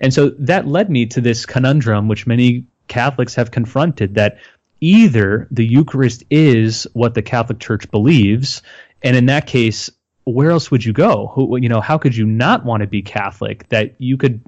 And 0.01 0.13
so 0.13 0.31
that 0.31 0.67
led 0.67 0.91
me 0.91 1.07
to 1.07 1.21
this 1.21 1.47
conundrum, 1.47 2.09
which 2.09 2.27
many 2.27 2.67
Catholics 2.89 3.35
have 3.37 3.51
confronted, 3.51 4.17
that 4.17 4.39
either 4.81 5.49
the 5.51 5.65
Eucharist 5.65 6.25
is 6.31 6.87
what 6.93 7.15
the 7.15 7.23
Catholic 7.23 7.59
Church 7.59 7.91
believes, 7.91 8.61
and 9.03 9.17
in 9.17 9.27
that 9.27 9.47
case, 9.47 9.91
where 10.25 10.51
else 10.51 10.71
would 10.71 10.85
you 10.85 10.93
go? 10.93 11.31
Who, 11.35 11.59
you 11.59 11.69
know, 11.69 11.81
how 11.81 11.99
could 11.99 12.17
you 12.17 12.27
not 12.27 12.65
want 12.65 12.81
to 12.81 12.87
be 12.87 13.03
Catholic? 13.03 13.69
That 13.69 13.95
you 13.99 14.17
could 14.17 14.41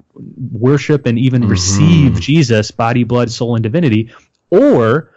worship 0.51 1.05
and 1.05 1.17
even 1.19 1.41
mm-hmm. 1.41 1.51
receive 1.51 2.19
Jesus, 2.19 2.71
body, 2.71 3.03
blood, 3.03 3.31
soul, 3.31 3.55
and 3.55 3.63
divinity, 3.63 4.11
or 4.49 5.11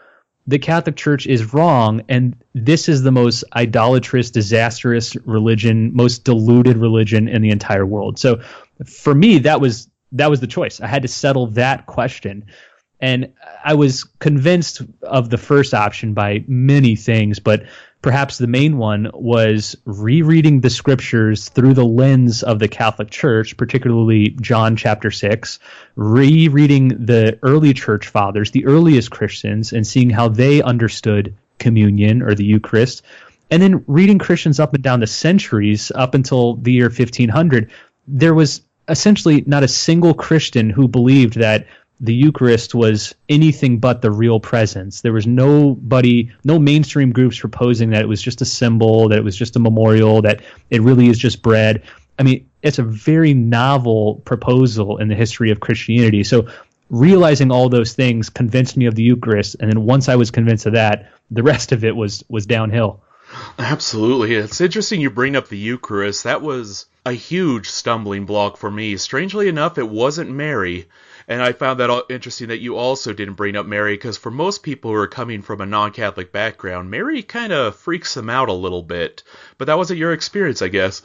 the 0.46 0.58
Catholic 0.58 0.96
Church 0.96 1.26
is 1.26 1.52
wrong, 1.52 2.02
and 2.08 2.36
this 2.54 2.88
is 2.88 3.02
the 3.02 3.12
most 3.12 3.44
idolatrous, 3.54 4.30
disastrous 4.30 5.14
religion, 5.26 5.94
most 5.94 6.24
deluded 6.24 6.76
religion 6.76 7.28
in 7.28 7.42
the 7.42 7.50
entire 7.50 7.86
world. 7.86 8.18
So, 8.18 8.40
for 8.84 9.14
me, 9.14 9.38
that 9.38 9.60
was 9.60 9.88
that 10.12 10.30
was 10.30 10.40
the 10.40 10.46
choice. 10.46 10.80
I 10.80 10.86
had 10.86 11.02
to 11.02 11.08
settle 11.08 11.46
that 11.48 11.86
question. 11.86 12.44
And 13.00 13.32
I 13.64 13.74
was 13.74 14.04
convinced 14.18 14.82
of 15.02 15.30
the 15.30 15.38
first 15.38 15.72
option 15.72 16.12
by 16.12 16.44
many 16.46 16.96
things, 16.96 17.38
but 17.38 17.64
perhaps 18.02 18.38
the 18.38 18.46
main 18.46 18.78
one 18.78 19.10
was 19.12 19.76
rereading 19.84 20.60
the 20.60 20.70
scriptures 20.70 21.48
through 21.48 21.74
the 21.74 21.84
lens 21.84 22.42
of 22.42 22.58
the 22.58 22.68
Catholic 22.68 23.10
Church, 23.10 23.56
particularly 23.56 24.30
John 24.40 24.76
chapter 24.76 25.10
6, 25.10 25.58
rereading 25.96 26.88
the 27.04 27.38
early 27.42 27.74
church 27.74 28.08
fathers, 28.08 28.50
the 28.50 28.66
earliest 28.66 29.10
Christians, 29.10 29.72
and 29.72 29.86
seeing 29.86 30.10
how 30.10 30.28
they 30.28 30.62
understood 30.62 31.34
communion 31.58 32.22
or 32.22 32.34
the 32.34 32.44
Eucharist, 32.44 33.02
and 33.50 33.62
then 33.62 33.84
reading 33.86 34.18
Christians 34.18 34.60
up 34.60 34.74
and 34.74 34.82
down 34.82 35.00
the 35.00 35.06
centuries 35.06 35.92
up 35.94 36.14
until 36.14 36.56
the 36.56 36.72
year 36.72 36.86
1500. 36.86 37.70
There 38.06 38.34
was 38.34 38.62
essentially 38.88 39.44
not 39.46 39.62
a 39.62 39.68
single 39.68 40.14
Christian 40.14 40.70
who 40.70 40.88
believed 40.88 41.34
that 41.34 41.66
the 42.00 42.14
Eucharist 42.14 42.74
was 42.74 43.14
anything 43.28 43.78
but 43.78 44.00
the 44.00 44.10
real 44.10 44.40
presence. 44.40 45.02
There 45.02 45.12
was 45.12 45.26
nobody, 45.26 46.32
no 46.44 46.58
mainstream 46.58 47.12
groups 47.12 47.38
proposing 47.38 47.90
that 47.90 48.00
it 48.02 48.08
was 48.08 48.22
just 48.22 48.40
a 48.40 48.46
symbol, 48.46 49.08
that 49.10 49.18
it 49.18 49.24
was 49.24 49.36
just 49.36 49.56
a 49.56 49.60
memorial, 49.60 50.22
that 50.22 50.42
it 50.70 50.80
really 50.80 51.08
is 51.08 51.18
just 51.18 51.42
bread. 51.42 51.82
I 52.18 52.22
mean, 52.22 52.48
it's 52.62 52.78
a 52.78 52.82
very 52.82 53.34
novel 53.34 54.16
proposal 54.24 54.96
in 54.96 55.08
the 55.08 55.14
history 55.14 55.50
of 55.50 55.60
Christianity. 55.60 56.24
So 56.24 56.48
realizing 56.88 57.50
all 57.52 57.68
those 57.68 57.92
things 57.92 58.30
convinced 58.30 58.76
me 58.76 58.86
of 58.86 58.94
the 58.94 59.02
Eucharist, 59.02 59.56
and 59.60 59.70
then 59.70 59.84
once 59.84 60.08
I 60.08 60.16
was 60.16 60.30
convinced 60.30 60.66
of 60.66 60.72
that, 60.72 61.12
the 61.30 61.42
rest 61.42 61.72
of 61.72 61.84
it 61.84 61.94
was 61.94 62.24
was 62.28 62.46
downhill. 62.46 63.02
Absolutely. 63.58 64.34
It's 64.34 64.60
interesting 64.60 65.00
you 65.00 65.10
bring 65.10 65.36
up 65.36 65.48
the 65.48 65.58
Eucharist. 65.58 66.24
That 66.24 66.42
was 66.42 66.86
a 67.06 67.12
huge 67.12 67.68
stumbling 67.68 68.26
block 68.26 68.56
for 68.56 68.70
me. 68.70 68.96
Strangely 68.96 69.48
enough, 69.48 69.78
it 69.78 69.88
wasn't 69.88 70.30
Mary. 70.30 70.88
And 71.30 71.40
I 71.40 71.52
found 71.52 71.78
that 71.78 72.06
interesting 72.10 72.48
that 72.48 72.58
you 72.58 72.76
also 72.76 73.12
didn't 73.12 73.34
bring 73.34 73.54
up 73.54 73.64
Mary 73.64 73.94
because 73.94 74.18
for 74.18 74.32
most 74.32 74.64
people 74.64 74.90
who 74.90 74.96
are 74.96 75.06
coming 75.06 75.42
from 75.42 75.60
a 75.60 75.66
non 75.66 75.92
Catholic 75.92 76.32
background, 76.32 76.90
Mary 76.90 77.22
kind 77.22 77.52
of 77.52 77.76
freaks 77.76 78.14
them 78.14 78.28
out 78.28 78.48
a 78.48 78.52
little 78.52 78.82
bit. 78.82 79.22
But 79.56 79.66
that 79.66 79.78
wasn't 79.78 80.00
your 80.00 80.12
experience, 80.12 80.60
I 80.60 80.66
guess. 80.66 81.02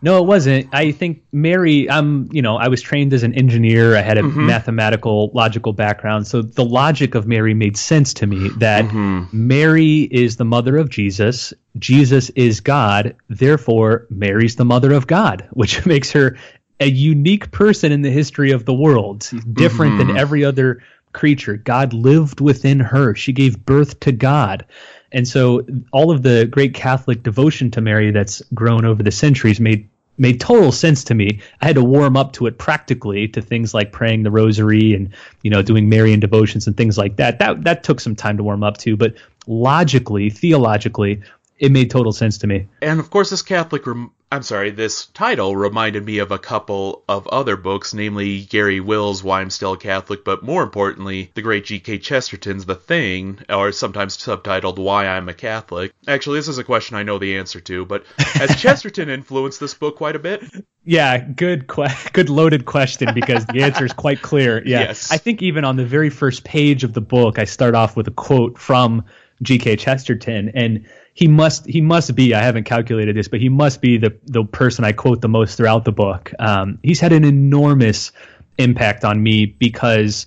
No, 0.00 0.22
it 0.22 0.26
wasn't. 0.26 0.68
I 0.72 0.92
think 0.92 1.24
Mary, 1.32 1.90
I'm, 1.90 2.28
you 2.32 2.40
know, 2.40 2.56
I 2.56 2.68
was 2.68 2.80
trained 2.80 3.12
as 3.12 3.24
an 3.24 3.34
engineer. 3.34 3.96
I 3.96 4.00
had 4.00 4.16
a 4.16 4.22
mm-hmm. 4.22 4.46
mathematical, 4.46 5.32
logical 5.34 5.72
background. 5.72 6.28
So 6.28 6.40
the 6.40 6.64
logic 6.64 7.16
of 7.16 7.26
Mary 7.26 7.52
made 7.52 7.76
sense 7.76 8.14
to 8.14 8.28
me 8.28 8.48
that 8.58 8.84
mm-hmm. 8.84 9.24
Mary 9.32 10.08
is 10.10 10.36
the 10.36 10.44
mother 10.44 10.76
of 10.76 10.88
Jesus. 10.88 11.52
Jesus 11.78 12.30
is 12.30 12.60
God. 12.60 13.16
Therefore, 13.28 14.06
Mary's 14.08 14.54
the 14.54 14.64
mother 14.64 14.92
of 14.92 15.08
God, 15.08 15.48
which 15.50 15.84
makes 15.84 16.12
her 16.12 16.38
a 16.80 16.88
unique 16.88 17.50
person 17.50 17.92
in 17.92 18.02
the 18.02 18.10
history 18.10 18.50
of 18.50 18.64
the 18.64 18.74
world, 18.74 19.30
different 19.52 19.94
mm-hmm. 19.94 20.08
than 20.08 20.16
every 20.16 20.44
other 20.44 20.82
creature. 21.12 21.56
God 21.56 21.92
lived 21.92 22.40
within 22.40 22.80
her. 22.80 23.14
She 23.14 23.32
gave 23.32 23.64
birth 23.64 24.00
to 24.00 24.12
God. 24.12 24.64
And 25.12 25.26
so 25.26 25.66
all 25.92 26.10
of 26.10 26.22
the 26.22 26.46
great 26.46 26.74
Catholic 26.74 27.22
devotion 27.22 27.70
to 27.72 27.80
Mary 27.80 28.10
that's 28.10 28.42
grown 28.54 28.84
over 28.84 29.02
the 29.02 29.12
centuries 29.12 29.60
made 29.60 29.88
made 30.18 30.38
total 30.38 30.70
sense 30.70 31.02
to 31.04 31.14
me. 31.14 31.40
I 31.62 31.66
had 31.66 31.76
to 31.76 31.84
warm 31.84 32.14
up 32.14 32.34
to 32.34 32.46
it 32.46 32.58
practically 32.58 33.26
to 33.28 33.40
things 33.40 33.72
like 33.72 33.90
praying 33.90 34.22
the 34.22 34.30
rosary 34.30 34.94
and 34.94 35.10
you 35.42 35.50
know 35.50 35.62
doing 35.62 35.88
Marian 35.88 36.20
devotions 36.20 36.66
and 36.66 36.76
things 36.76 36.96
like 36.96 37.16
that. 37.16 37.38
That 37.38 37.64
that 37.64 37.82
took 37.82 38.00
some 38.00 38.14
time 38.14 38.36
to 38.36 38.42
warm 38.42 38.62
up 38.62 38.78
to, 38.78 38.96
but 38.96 39.14
logically, 39.46 40.30
theologically, 40.30 41.22
it 41.58 41.72
made 41.72 41.90
total 41.90 42.12
sense 42.12 42.38
to 42.38 42.46
me. 42.46 42.68
And 42.82 43.00
of 43.00 43.10
course, 43.10 43.30
this 43.30 43.42
Catholic 43.42 43.86
rem- 43.86 44.12
I'm 44.32 44.44
sorry, 44.44 44.70
this 44.70 45.06
title 45.06 45.56
reminded 45.56 46.04
me 46.04 46.18
of 46.18 46.30
a 46.30 46.38
couple 46.38 47.02
of 47.08 47.26
other 47.28 47.56
books, 47.56 47.92
namely 47.92 48.42
Garry 48.42 48.78
Wills' 48.78 49.24
Why 49.24 49.40
I'm 49.40 49.50
Still 49.50 49.72
a 49.72 49.76
Catholic, 49.76 50.24
but 50.24 50.44
more 50.44 50.62
importantly, 50.62 51.32
the 51.34 51.42
great 51.42 51.64
G.K. 51.64 51.98
Chesterton's 51.98 52.64
The 52.64 52.76
Thing, 52.76 53.40
or 53.48 53.72
sometimes 53.72 54.16
subtitled 54.16 54.78
Why 54.78 55.08
I'm 55.08 55.28
a 55.28 55.34
Catholic. 55.34 55.92
Actually, 56.06 56.38
this 56.38 56.46
is 56.46 56.58
a 56.58 56.64
question 56.64 56.94
I 56.96 57.02
know 57.02 57.18
the 57.18 57.38
answer 57.38 57.58
to, 57.60 57.84
but 57.84 58.04
has 58.18 58.54
Chesterton 58.60 59.08
influenced 59.08 59.58
this 59.58 59.74
book 59.74 59.96
quite 59.96 60.14
a 60.14 60.20
bit? 60.20 60.44
Yeah, 60.84 61.18
good, 61.18 61.66
que- 61.66 62.10
good 62.12 62.30
loaded 62.30 62.66
question 62.66 63.12
because 63.12 63.44
the 63.46 63.62
answer 63.64 63.84
is 63.84 63.92
quite 63.92 64.22
clear. 64.22 64.62
Yeah, 64.64 64.80
yes. 64.80 65.10
I 65.10 65.16
think 65.16 65.42
even 65.42 65.64
on 65.64 65.74
the 65.74 65.84
very 65.84 66.08
first 66.08 66.44
page 66.44 66.84
of 66.84 66.92
the 66.92 67.00
book, 67.00 67.40
I 67.40 67.44
start 67.44 67.74
off 67.74 67.96
with 67.96 68.06
a 68.06 68.12
quote 68.12 68.58
from 68.58 69.04
G.K. 69.42 69.76
Chesterton, 69.76 70.52
and 70.54 70.86
he 71.14 71.28
must 71.28 71.66
he 71.66 71.80
must 71.80 72.14
be 72.14 72.34
I 72.34 72.42
haven't 72.42 72.64
calculated 72.64 73.16
this, 73.16 73.28
but 73.28 73.40
he 73.40 73.48
must 73.48 73.80
be 73.80 73.98
the 73.98 74.16
the 74.24 74.44
person 74.44 74.84
I 74.84 74.92
quote 74.92 75.20
the 75.20 75.28
most 75.28 75.56
throughout 75.56 75.84
the 75.84 75.92
book. 75.92 76.32
Um, 76.38 76.78
he's 76.82 77.00
had 77.00 77.12
an 77.12 77.24
enormous 77.24 78.12
impact 78.58 79.04
on 79.04 79.22
me 79.22 79.46
because 79.46 80.26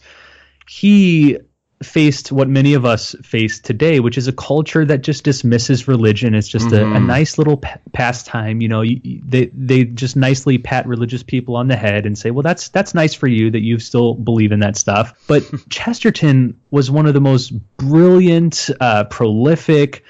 he 0.68 1.38
faced 1.84 2.32
what 2.32 2.48
many 2.48 2.74
of 2.74 2.86
us 2.86 3.16
face 3.24 3.60
today, 3.60 4.00
which 4.00 4.18
is 4.18 4.28
a 4.28 4.32
culture 4.32 4.86
that 4.86 5.02
just 5.02 5.24
dismisses 5.24 5.88
religion. 5.88 6.34
It's 6.34 6.48
just 6.48 6.68
mm-hmm. 6.68 6.76
a, 6.76 6.96
a, 6.96 6.98
mm-hmm. 6.98 7.08
nice 7.08 7.38
little 7.38 7.58
p- 7.58 7.70
pastime. 7.92 8.62
You 8.62 8.70
know, 8.70 8.82
you, 8.82 9.22
they 9.26 9.48
they 9.54 9.86
just 9.86 10.16
nicely 10.16 10.58
pat 10.58 10.88
religious 10.88 11.24
people 11.24 11.56
on 11.56 11.68
the 11.68 11.76
head 11.76 12.06
and 12.06 12.18
say, 12.18 12.32
"Well, 12.32 12.44
that's 12.44 12.70
that's 12.70 12.94
nice 12.94 13.14
for 13.14 13.28
you 13.28 13.52
that 13.52 13.62
you 13.62 13.80
still 13.80 14.16
believe 14.16 14.52
in 14.52 14.60
that 14.62 14.78
stuff." 14.78 15.14
But 15.28 15.44
Chesterton 15.70 16.60
was 16.72 16.90
one 16.90 17.06
of 17.06 17.14
the 17.14 17.22
most 17.22 17.52
brilliant, 17.78 18.70
uh, 18.80 19.06
prolific 19.06 20.04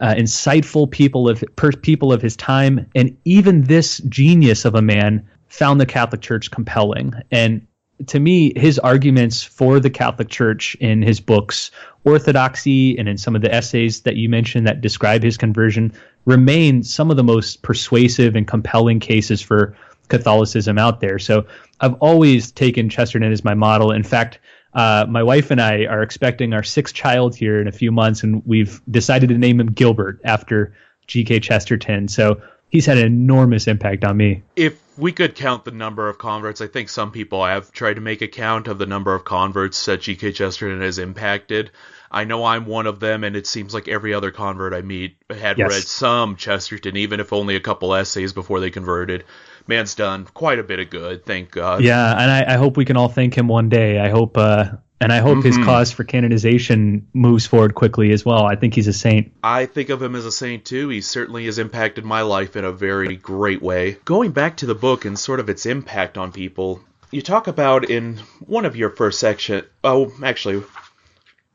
uh, 0.00 0.14
insightful 0.14 0.90
people 0.90 1.28
of 1.28 1.44
per, 1.56 1.72
people 1.72 2.12
of 2.12 2.22
his 2.22 2.36
time, 2.36 2.86
and 2.94 3.16
even 3.24 3.62
this 3.62 3.98
genius 4.08 4.64
of 4.64 4.74
a 4.74 4.82
man 4.82 5.26
found 5.48 5.80
the 5.80 5.86
Catholic 5.86 6.20
Church 6.20 6.50
compelling. 6.50 7.12
And 7.30 7.66
to 8.06 8.18
me, 8.18 8.52
his 8.56 8.78
arguments 8.78 9.42
for 9.42 9.78
the 9.78 9.90
Catholic 9.90 10.28
Church 10.28 10.74
in 10.76 11.02
his 11.02 11.20
books, 11.20 11.70
Orthodoxy, 12.04 12.96
and 12.98 13.08
in 13.08 13.18
some 13.18 13.36
of 13.36 13.42
the 13.42 13.54
essays 13.54 14.00
that 14.02 14.16
you 14.16 14.28
mentioned 14.28 14.66
that 14.66 14.80
describe 14.80 15.22
his 15.22 15.36
conversion, 15.36 15.92
remain 16.24 16.82
some 16.82 17.10
of 17.10 17.16
the 17.16 17.24
most 17.24 17.62
persuasive 17.62 18.36
and 18.36 18.46
compelling 18.46 19.00
cases 19.00 19.42
for 19.42 19.76
Catholicism 20.08 20.78
out 20.78 21.00
there. 21.00 21.18
So 21.18 21.44
I've 21.80 21.94
always 21.94 22.50
taken 22.52 22.88
Chesterton 22.88 23.30
as 23.30 23.44
my 23.44 23.54
model. 23.54 23.92
In 23.92 24.02
fact, 24.02 24.38
uh, 24.74 25.06
my 25.08 25.22
wife 25.22 25.50
and 25.50 25.60
I 25.60 25.86
are 25.86 26.02
expecting 26.02 26.52
our 26.52 26.62
sixth 26.62 26.94
child 26.94 27.34
here 27.34 27.60
in 27.60 27.66
a 27.66 27.72
few 27.72 27.90
months, 27.90 28.22
and 28.22 28.44
we've 28.46 28.80
decided 28.90 29.28
to 29.30 29.38
name 29.38 29.60
him 29.60 29.72
Gilbert 29.72 30.20
after 30.24 30.72
G.K. 31.06 31.40
Chesterton. 31.40 32.08
So 32.08 32.40
he's 32.68 32.86
had 32.86 32.98
an 32.98 33.06
enormous 33.06 33.66
impact 33.66 34.04
on 34.04 34.16
me. 34.16 34.42
If 34.54 34.80
we 34.96 35.12
could 35.12 35.34
count 35.34 35.64
the 35.64 35.72
number 35.72 36.08
of 36.08 36.18
converts, 36.18 36.60
I 36.60 36.68
think 36.68 36.88
some 36.88 37.10
people 37.10 37.44
have 37.44 37.72
tried 37.72 37.94
to 37.94 38.00
make 38.00 38.22
a 38.22 38.28
count 38.28 38.68
of 38.68 38.78
the 38.78 38.86
number 38.86 39.14
of 39.14 39.24
converts 39.24 39.84
that 39.86 40.02
G.K. 40.02 40.32
Chesterton 40.32 40.80
has 40.80 40.98
impacted. 40.98 41.70
I 42.12 42.24
know 42.24 42.44
I'm 42.44 42.66
one 42.66 42.86
of 42.86 43.00
them, 43.00 43.24
and 43.24 43.36
it 43.36 43.46
seems 43.46 43.72
like 43.72 43.88
every 43.88 44.14
other 44.14 44.30
convert 44.30 44.74
I 44.74 44.82
meet 44.82 45.16
had 45.30 45.58
yes. 45.58 45.70
read 45.70 45.82
some 45.82 46.36
Chesterton, 46.36 46.96
even 46.96 47.20
if 47.20 47.32
only 47.32 47.56
a 47.56 47.60
couple 47.60 47.94
essays 47.94 48.32
before 48.32 48.60
they 48.60 48.70
converted 48.70 49.24
man's 49.70 49.94
done 49.94 50.26
quite 50.26 50.58
a 50.58 50.62
bit 50.62 50.78
of 50.78 50.90
good, 50.90 51.24
thank 51.24 51.50
God. 51.50 51.82
Yeah, 51.82 52.12
and 52.12 52.30
I, 52.30 52.54
I 52.54 52.56
hope 52.58 52.76
we 52.76 52.84
can 52.84 52.98
all 52.98 53.08
thank 53.08 53.34
him 53.34 53.48
one 53.48 53.70
day. 53.70 53.98
I 53.98 54.10
hope, 54.10 54.36
uh, 54.36 54.72
and 55.00 55.10
I 55.10 55.18
hope 55.18 55.38
mm-hmm. 55.38 55.46
his 55.46 55.56
cause 55.56 55.90
for 55.90 56.04
canonization 56.04 57.08
moves 57.14 57.46
forward 57.46 57.74
quickly 57.74 58.12
as 58.12 58.22
well. 58.22 58.44
I 58.44 58.56
think 58.56 58.74
he's 58.74 58.88
a 58.88 58.92
saint. 58.92 59.32
I 59.42 59.64
think 59.64 59.88
of 59.88 60.02
him 60.02 60.14
as 60.14 60.26
a 60.26 60.32
saint 60.32 60.66
too. 60.66 60.90
He 60.90 61.00
certainly 61.00 61.46
has 61.46 61.58
impacted 61.58 62.04
my 62.04 62.20
life 62.20 62.56
in 62.56 62.64
a 62.66 62.72
very 62.72 63.16
great 63.16 63.62
way. 63.62 63.96
Going 64.04 64.32
back 64.32 64.58
to 64.58 64.66
the 64.66 64.74
book 64.74 65.06
and 65.06 65.18
sort 65.18 65.40
of 65.40 65.48
its 65.48 65.64
impact 65.64 66.18
on 66.18 66.32
people, 66.32 66.80
you 67.10 67.22
talk 67.22 67.46
about 67.46 67.88
in 67.88 68.18
one 68.40 68.66
of 68.66 68.76
your 68.76 68.90
first 68.90 69.18
section. 69.18 69.64
Oh, 69.82 70.12
actually, 70.22 70.62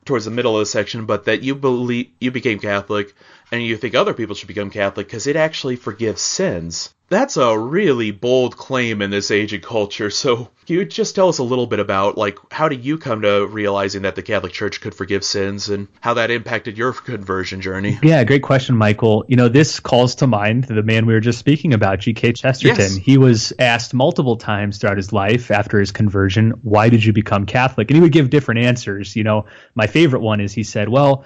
towards 0.06 0.26
the 0.26 0.32
middle 0.32 0.56
of 0.56 0.62
the 0.62 0.66
section, 0.66 1.06
but 1.06 1.26
that 1.26 1.44
you 1.44 1.54
believe 1.54 2.10
you 2.20 2.32
became 2.32 2.60
Catholic 2.60 3.14
and 3.52 3.64
you 3.64 3.78
think 3.78 3.96
other 3.96 4.14
people 4.14 4.36
should 4.36 4.48
become 4.48 4.70
Catholic 4.70 5.08
because 5.08 5.28
it 5.28 5.36
actually 5.36 5.76
forgives 5.76 6.22
sins. 6.22 6.94
That's 7.08 7.38
a 7.38 7.58
really 7.58 8.10
bold 8.10 8.58
claim 8.58 9.04
in 9.04 9.12
this 9.12 9.30
age 9.30 9.54
and 9.54 9.62
culture. 9.62 10.10
So, 10.10 10.50
can 10.66 10.76
you 10.76 10.86
just 10.86 11.14
tell 11.14 11.30
us 11.30 11.38
a 11.38 11.44
little 11.44 11.68
bit 11.68 11.80
about 11.80 12.18
like 12.18 12.40
how 12.52 12.68
did 12.68 12.84
you 12.84 12.98
come 12.98 13.22
to 13.22 13.46
realizing 13.46 14.02
that 14.02 14.16
the 14.16 14.24
Catholic 14.24 14.54
Church 14.54 14.82
could 14.82 14.96
forgive 14.96 15.24
sins 15.24 15.70
and 15.70 15.88
how 16.02 16.16
that 16.16 16.32
impacted 16.32 16.80
your 16.80 16.94
conversion 16.94 17.62
journey? 17.62 18.00
Yeah, 18.06 18.24
great 18.24 18.44
question, 18.44 18.76
Michael. 18.76 19.26
You 19.28 19.36
know, 19.36 19.50
this 19.50 19.80
calls 19.80 20.16
to 20.16 20.28
mind 20.28 20.66
the 20.66 20.84
man 20.84 21.06
we 21.06 21.14
were 21.14 21.20
just 21.20 21.40
speaking 21.40 21.74
about, 21.74 22.00
G.K. 22.00 22.34
Chesterton. 22.34 22.78
Yes. 22.78 22.96
He 22.96 23.18
was 23.18 23.52
asked 23.58 23.94
multiple 23.94 24.38
times 24.38 24.78
throughout 24.78 24.98
his 24.98 25.12
life 25.12 25.52
after 25.52 25.80
his 25.80 25.92
conversion, 25.92 26.52
"Why 26.64 26.90
did 26.90 27.04
you 27.04 27.14
become 27.14 27.46
Catholic?" 27.46 27.90
And 27.90 27.96
he 27.96 28.02
would 28.02 28.12
give 28.12 28.32
different 28.32 28.62
answers. 28.62 29.16
You 29.16 29.24
know, 29.24 29.46
my 29.76 29.86
favorite 29.86 30.22
one 30.22 30.40
is 30.40 30.54
he 30.54 30.64
said, 30.64 30.90
"Well." 30.90 31.24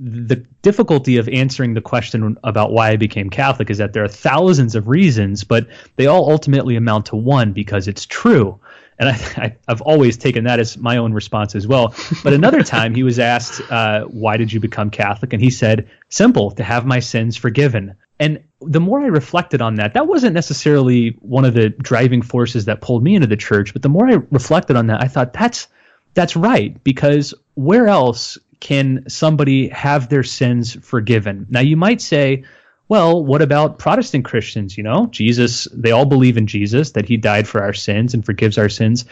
The 0.00 0.36
difficulty 0.62 1.18
of 1.18 1.28
answering 1.28 1.74
the 1.74 1.82
question 1.82 2.38
about 2.42 2.72
why 2.72 2.90
I 2.90 2.96
became 2.96 3.28
Catholic 3.28 3.68
is 3.68 3.78
that 3.78 3.92
there 3.92 4.02
are 4.02 4.08
thousands 4.08 4.74
of 4.74 4.88
reasons, 4.88 5.44
but 5.44 5.66
they 5.96 6.06
all 6.06 6.30
ultimately 6.30 6.76
amount 6.76 7.06
to 7.06 7.16
one 7.16 7.52
because 7.52 7.86
it's 7.86 8.06
true. 8.06 8.58
And 8.98 9.10
I, 9.10 9.56
have 9.68 9.82
always 9.82 10.16
taken 10.16 10.44
that 10.44 10.58
as 10.58 10.78
my 10.78 10.96
own 10.96 11.12
response 11.12 11.54
as 11.54 11.66
well. 11.66 11.94
But 12.24 12.32
another 12.32 12.62
time 12.76 12.94
he 12.94 13.02
was 13.02 13.18
asked, 13.18 13.60
uh, 13.70 14.04
Why 14.04 14.38
did 14.38 14.52
you 14.52 14.58
become 14.58 14.88
Catholic? 14.88 15.34
And 15.34 15.42
he 15.42 15.50
said, 15.50 15.88
Simple, 16.08 16.50
to 16.52 16.64
have 16.64 16.86
my 16.86 17.00
sins 17.00 17.36
forgiven. 17.36 17.94
And 18.18 18.42
the 18.62 18.80
more 18.80 19.00
I 19.00 19.06
reflected 19.06 19.60
on 19.60 19.74
that, 19.76 19.94
that 19.94 20.06
wasn't 20.06 20.34
necessarily 20.34 21.16
one 21.20 21.44
of 21.44 21.52
the 21.52 21.68
driving 21.68 22.22
forces 22.22 22.64
that 22.66 22.80
pulled 22.80 23.02
me 23.02 23.14
into 23.14 23.26
the 23.26 23.36
church. 23.36 23.74
But 23.74 23.82
the 23.82 23.88
more 23.90 24.08
I 24.08 24.14
reflected 24.30 24.76
on 24.76 24.86
that, 24.86 25.02
I 25.02 25.08
thought, 25.08 25.34
That's 25.34 25.68
that's 26.14 26.34
right 26.36 26.82
because 26.82 27.34
where 27.54 27.86
else 27.86 28.36
can 28.60 29.04
somebody 29.08 29.68
have 29.68 30.08
their 30.08 30.22
sins 30.22 30.74
forgiven? 30.82 31.46
Now, 31.48 31.60
you 31.60 31.76
might 31.76 32.00
say, 32.00 32.44
well, 32.88 33.24
what 33.24 33.40
about 33.40 33.78
Protestant 33.78 34.24
Christians? 34.24 34.76
You 34.76 34.82
know, 34.82 35.06
Jesus, 35.06 35.66
they 35.72 35.92
all 35.92 36.06
believe 36.06 36.36
in 36.36 36.46
Jesus, 36.46 36.92
that 36.92 37.06
he 37.06 37.16
died 37.16 37.48
for 37.48 37.62
our 37.62 37.72
sins 37.72 38.14
and 38.14 38.24
forgives 38.24 38.58
our 38.58 38.68
sins. 38.68 39.04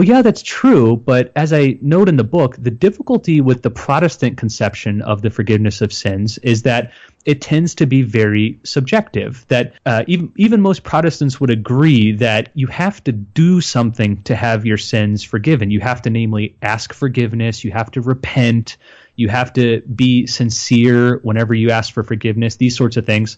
Well, 0.00 0.08
yeah, 0.08 0.22
that's 0.22 0.40
true. 0.40 0.96
But 0.96 1.30
as 1.36 1.52
I 1.52 1.76
note 1.82 2.08
in 2.08 2.16
the 2.16 2.24
book, 2.24 2.56
the 2.56 2.70
difficulty 2.70 3.42
with 3.42 3.60
the 3.60 3.68
Protestant 3.68 4.38
conception 4.38 5.02
of 5.02 5.20
the 5.20 5.28
forgiveness 5.28 5.82
of 5.82 5.92
sins 5.92 6.38
is 6.38 6.62
that 6.62 6.92
it 7.26 7.42
tends 7.42 7.74
to 7.74 7.84
be 7.84 8.00
very 8.00 8.58
subjective. 8.64 9.44
That 9.48 9.74
uh, 9.84 10.04
even 10.06 10.32
even 10.36 10.62
most 10.62 10.84
Protestants 10.84 11.38
would 11.38 11.50
agree 11.50 12.12
that 12.12 12.48
you 12.54 12.66
have 12.68 13.04
to 13.04 13.12
do 13.12 13.60
something 13.60 14.22
to 14.22 14.34
have 14.34 14.64
your 14.64 14.78
sins 14.78 15.22
forgiven. 15.22 15.70
You 15.70 15.80
have 15.80 16.00
to, 16.00 16.08
namely, 16.08 16.56
ask 16.62 16.94
forgiveness. 16.94 17.62
You 17.62 17.72
have 17.72 17.90
to 17.90 18.00
repent. 18.00 18.78
You 19.16 19.28
have 19.28 19.52
to 19.52 19.82
be 19.82 20.26
sincere 20.26 21.18
whenever 21.18 21.54
you 21.54 21.72
ask 21.72 21.92
for 21.92 22.02
forgiveness. 22.02 22.56
These 22.56 22.74
sorts 22.74 22.96
of 22.96 23.04
things. 23.04 23.36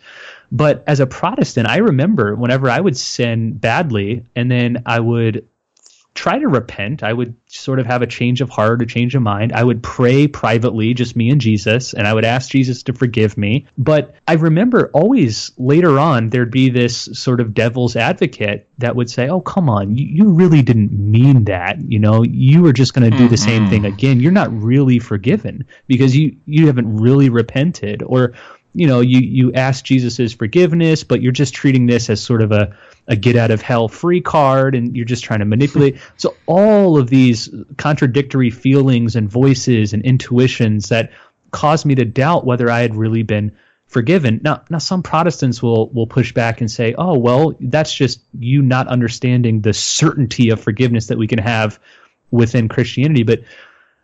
But 0.52 0.84
as 0.86 1.00
a 1.00 1.08
Protestant, 1.08 1.66
I 1.66 1.78
remember 1.78 2.36
whenever 2.36 2.70
I 2.70 2.78
would 2.78 2.96
sin 2.96 3.54
badly, 3.54 4.26
and 4.36 4.48
then 4.48 4.84
I 4.86 5.00
would 5.00 5.48
try 6.14 6.38
to 6.38 6.48
repent. 6.48 7.02
I 7.02 7.12
would 7.12 7.34
sort 7.48 7.78
of 7.78 7.86
have 7.86 8.02
a 8.02 8.06
change 8.06 8.40
of 8.40 8.50
heart, 8.50 8.82
a 8.82 8.86
change 8.86 9.14
of 9.14 9.22
mind. 9.22 9.52
I 9.52 9.64
would 9.64 9.82
pray 9.82 10.26
privately, 10.26 10.94
just 10.94 11.16
me 11.16 11.30
and 11.30 11.40
Jesus, 11.40 11.94
and 11.94 12.06
I 12.06 12.12
would 12.12 12.24
ask 12.24 12.50
Jesus 12.50 12.82
to 12.84 12.92
forgive 12.92 13.36
me. 13.38 13.66
But 13.78 14.14
I 14.28 14.34
remember 14.34 14.90
always 14.92 15.52
later 15.56 15.98
on, 15.98 16.28
there'd 16.28 16.50
be 16.50 16.68
this 16.68 17.08
sort 17.12 17.40
of 17.40 17.54
devil's 17.54 17.96
advocate 17.96 18.68
that 18.78 18.94
would 18.94 19.10
say, 19.10 19.28
Oh, 19.28 19.40
come 19.40 19.68
on, 19.68 19.94
you, 19.94 20.06
you 20.06 20.30
really 20.30 20.62
didn't 20.62 20.92
mean 20.92 21.44
that. 21.44 21.80
You 21.80 21.98
know, 21.98 22.22
you 22.22 22.62
were 22.62 22.72
just 22.72 22.94
going 22.94 23.10
to 23.10 23.16
do 23.16 23.24
mm-hmm. 23.24 23.30
the 23.30 23.38
same 23.38 23.68
thing 23.68 23.82
mm-hmm. 23.82 23.94
again. 23.94 24.20
You're 24.20 24.32
not 24.32 24.52
really 24.52 24.98
forgiven 24.98 25.64
because 25.86 26.16
you, 26.16 26.36
you 26.44 26.66
haven't 26.66 26.94
really 26.96 27.30
repented. 27.30 28.02
Or, 28.02 28.34
you 28.74 28.86
know, 28.86 29.00
you, 29.00 29.20
you 29.20 29.52
ask 29.52 29.84
Jesus' 29.84 30.32
forgiveness, 30.32 31.04
but 31.04 31.20
you're 31.20 31.32
just 31.32 31.54
treating 31.54 31.86
this 31.86 32.08
as 32.08 32.22
sort 32.22 32.42
of 32.42 32.52
a, 32.52 32.76
a 33.06 33.16
get 33.16 33.36
out 33.36 33.50
of 33.50 33.60
hell 33.60 33.88
free 33.88 34.20
card 34.20 34.74
and 34.74 34.96
you're 34.96 35.04
just 35.04 35.24
trying 35.24 35.40
to 35.40 35.44
manipulate. 35.44 35.98
so 36.16 36.34
all 36.46 36.96
of 36.96 37.10
these 37.10 37.50
contradictory 37.76 38.50
feelings 38.50 39.16
and 39.16 39.30
voices 39.30 39.92
and 39.92 40.02
intuitions 40.04 40.88
that 40.88 41.10
caused 41.50 41.84
me 41.84 41.94
to 41.94 42.04
doubt 42.04 42.46
whether 42.46 42.70
I 42.70 42.80
had 42.80 42.96
really 42.96 43.22
been 43.22 43.52
forgiven. 43.86 44.40
Now, 44.42 44.62
now 44.70 44.78
some 44.78 45.02
Protestants 45.02 45.62
will 45.62 45.90
will 45.90 46.06
push 46.06 46.32
back 46.32 46.62
and 46.62 46.70
say, 46.70 46.94
"Oh, 46.96 47.18
well, 47.18 47.54
that's 47.60 47.92
just 47.94 48.22
you 48.38 48.62
not 48.62 48.88
understanding 48.88 49.60
the 49.60 49.74
certainty 49.74 50.48
of 50.48 50.62
forgiveness 50.62 51.08
that 51.08 51.18
we 51.18 51.26
can 51.26 51.38
have 51.38 51.78
within 52.30 52.68
Christianity." 52.68 53.22
But 53.22 53.42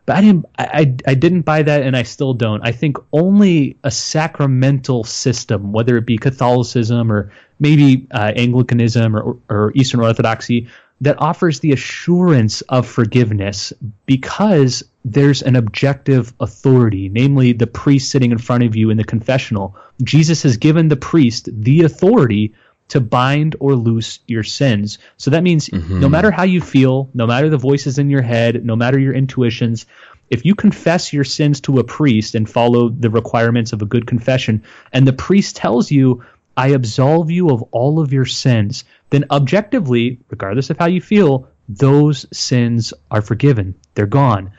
but 0.09 0.17
I 0.17 0.21
didn't 0.23 0.47
I, 0.59 0.97
I 1.07 1.15
didn't 1.15 1.43
buy 1.43 1.63
that 1.63 1.83
and 1.83 1.95
I 1.95 2.03
still 2.03 2.33
don't. 2.33 2.67
I 2.67 2.73
think 2.73 2.97
only 3.13 3.77
a 3.85 3.91
sacramental 3.91 5.05
system, 5.05 5.71
whether 5.71 5.99
it 5.99 6.07
be 6.07 6.17
Catholicism 6.17 7.13
or 7.13 7.31
maybe 7.61 8.07
uh, 8.13 8.33
Anglicanism 8.35 9.15
or, 9.15 9.37
or 9.51 9.71
Eastern 9.75 10.01
Orthodoxy, 10.01 10.67
that 11.03 11.21
offers 11.21 11.61
the 11.61 11.73
assurance 11.73 12.63
of 12.63 12.87
forgiveness 12.87 13.75
because 14.07 14.83
there's 15.05 15.43
an 15.43 15.57
objective 15.57 16.33
authority, 16.41 17.11
namely 17.11 17.53
the 17.53 17.67
priest 17.67 18.11
sitting 18.11 18.33
in 18.33 18.39
front 18.39 18.65
of 18.65 18.75
you 18.75 18.89
in 18.89 18.97
the 18.97 19.05
confessional. 19.05 19.77
Jesus 20.05 20.43
has 20.43 20.57
given 20.57 20.89
the 20.89 20.97
priest 20.97 21.51
the 21.53 21.83
authority 21.83 22.55
to 22.89 23.01
bind 23.01 23.57
or 23.61 23.75
loose 23.75 24.21
your 24.27 24.43
sins. 24.43 24.99
So 25.17 25.31
that 25.31 25.43
means 25.43 25.69
mm-hmm. 25.69 26.01
no 26.01 26.09
matter 26.09 26.31
how 26.31 26.45
you 26.45 26.61
feel, 26.61 27.09
no 27.15 27.27
matter 27.27 27.49
the 27.49 27.59
voices 27.59 27.99
in 27.99 28.11
your 28.11 28.23
head, 28.23 28.65
no 28.65 28.77
matter 28.77 28.99
your 28.99 29.15
intuitions, 29.15 29.87
if 30.31 30.45
you 30.45 30.55
confess 30.55 31.13
your 31.13 31.25
sins 31.25 31.61
to 31.63 31.79
a 31.79 31.85
priest 31.85 32.35
and 32.35 32.49
follow 32.49 32.89
the 32.89 33.11
requirements 33.11 33.73
of 33.73 33.83
a 33.83 33.87
good 33.87 34.07
confession, 34.07 34.63
and 34.93 35.07
the 35.07 35.13
priest 35.13 35.57
tells 35.57 35.91
you, 35.91 36.25
I 36.57 36.69
absolve 36.69 37.31
you 37.31 37.51
of 37.51 37.63
all 37.71 38.01
of 38.01 38.13
your 38.13 38.27
sins, 38.27 38.85
then 39.11 39.25
objectively, 39.31 40.19
regardless 40.29 40.71
of 40.71 40.79
how 40.79 40.87
you 40.87 41.01
feel, 41.01 41.49
those 41.69 42.27
sins 42.33 42.93
are 43.11 43.23
forgiven. 43.23 43.75
They're 43.95 44.07
gone. 44.07 44.53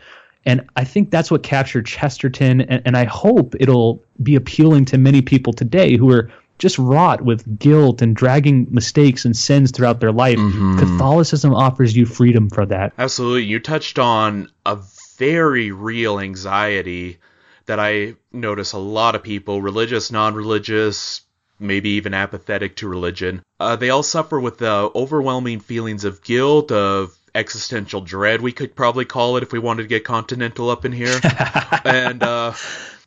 And 0.46 0.70
I 0.76 0.86
think 0.86 1.12
that's 1.12 1.30
what 1.30 1.44
captured 1.44 1.86
Chesterton, 1.86 2.62
and, 2.62 2.82
and 2.86 2.98
I 2.98 3.04
hope 3.04 3.56
it'll 3.60 4.02
be 4.24 4.36
appealing 4.36 4.86
to 4.86 4.98
many 4.98 5.22
people 5.22 5.54
today 5.54 5.98
who 5.98 6.12
are 6.12 6.32
just 6.60 6.78
wrought 6.78 7.22
with 7.22 7.58
guilt 7.58 8.02
and 8.02 8.16
dragging 8.16 8.68
mistakes 8.70 9.26
and 9.26 9.36
sins 9.36 9.72
throughout 9.72 10.00
their 10.00 10.12
life. 10.12 10.38
Mm-hmm. 10.38 10.78
Catholicism 10.80 11.56
offers 11.56 11.96
you 11.96 12.06
freedom 12.06 12.50
for 12.50 12.66
that. 12.66 12.94
Absolutely. 12.98 13.46
You 13.46 13.60
touched 13.60 13.98
on 13.98 14.52
a 14.66 14.78
very 15.18 15.72
real 15.72 16.20
anxiety 16.20 17.18
that 17.66 17.80
I 17.80 18.16
notice 18.32 18.74
a 18.74 18.78
lot 18.78 19.16
of 19.16 19.24
people, 19.24 19.62
religious, 19.62 20.12
non 20.12 20.36
religious, 20.36 21.22
maybe 21.60 21.92
even 21.92 22.14
apathetic 22.14 22.78
to 22.78 22.88
religion, 22.88 23.44
uh, 23.60 23.76
they 23.76 23.90
all 23.90 24.04
suffer 24.04 24.40
with 24.40 24.58
the 24.58 24.90
overwhelming 24.96 25.60
feelings 25.60 26.06
of 26.06 26.24
guilt, 26.24 26.72
of 26.72 27.16
existential 27.40 28.02
dread, 28.02 28.42
we 28.42 28.52
could 28.52 28.76
probably 28.76 29.06
call 29.06 29.38
it 29.38 29.44
if 29.44 29.52
we 29.52 29.60
wanted 29.60 29.84
to 29.84 29.88
get 29.88 30.04
continental 30.04 30.70
up 30.70 30.86
in 30.86 30.92
here. 30.92 31.20
and, 31.86 32.22
uh, 32.22 32.54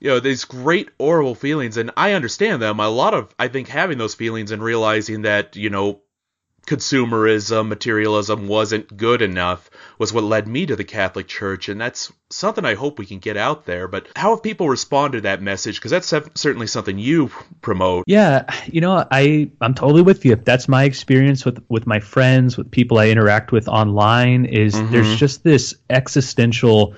you 0.01 0.09
know, 0.09 0.21
these 0.21 0.45
great 0.45 0.88
horrible 0.99 1.35
feelings, 1.35 1.77
and 1.77 1.92
I 1.97 2.14
understand 2.14 2.61
them. 2.61 2.81
A 2.81 2.88
lot 2.88 3.14
of, 3.14 3.33
I 3.38 3.49
think, 3.49 3.68
having 3.68 3.99
those 3.99 4.14
feelings 4.14 4.51
and 4.51 4.62
realizing 4.62 5.23
that, 5.23 5.55
you 5.55 5.71
know, 5.71 6.01
consumerism, 6.66 7.68
materialism 7.68 8.48
wasn't 8.48 8.96
good 8.96 9.22
enough 9.22 9.68
was 9.98 10.12
what 10.12 10.25
led 10.25 10.46
me 10.46 10.66
to 10.66 10.77
the 10.77 10.85
Catholic 10.85 11.27
Church, 11.29 11.68
and 11.68 11.81
that's 11.81 12.12
something 12.31 12.64
I 12.64 12.75
hope 12.75 12.98
we 12.98 13.07
can 13.07 13.18
get 13.18 13.37
out 13.37 13.66
there. 13.66 13.88
But 13.88 14.09
how 14.16 14.31
have 14.31 14.42
people 14.42 14.68
responded 14.68 15.18
to 15.18 15.22
that 15.22 15.42
message? 15.42 15.77
Because 15.77 15.90
that's 15.90 16.09
certainly 16.35 16.66
something 16.66 16.98
you 16.98 17.31
promote. 17.61 18.05
Yeah, 18.07 18.44
you 18.66 18.81
know, 18.81 19.07
I 19.11 19.51
I'm 19.61 19.75
totally 19.75 20.03
with 20.03 20.25
you. 20.25 20.37
That's 20.37 20.68
my 20.68 20.85
experience 20.85 21.44
with 21.44 21.62
with 21.68 21.87
my 21.87 22.01
friends, 22.01 22.57
with 22.57 22.70
people 22.70 22.98
I 22.98 23.09
interact 23.09 23.53
with 23.53 23.68
online. 23.68 24.44
Is 24.44 24.75
mm-hmm. 24.75 24.92
there's 24.92 25.16
just 25.16 25.44
this 25.44 25.75
existential 25.90 26.94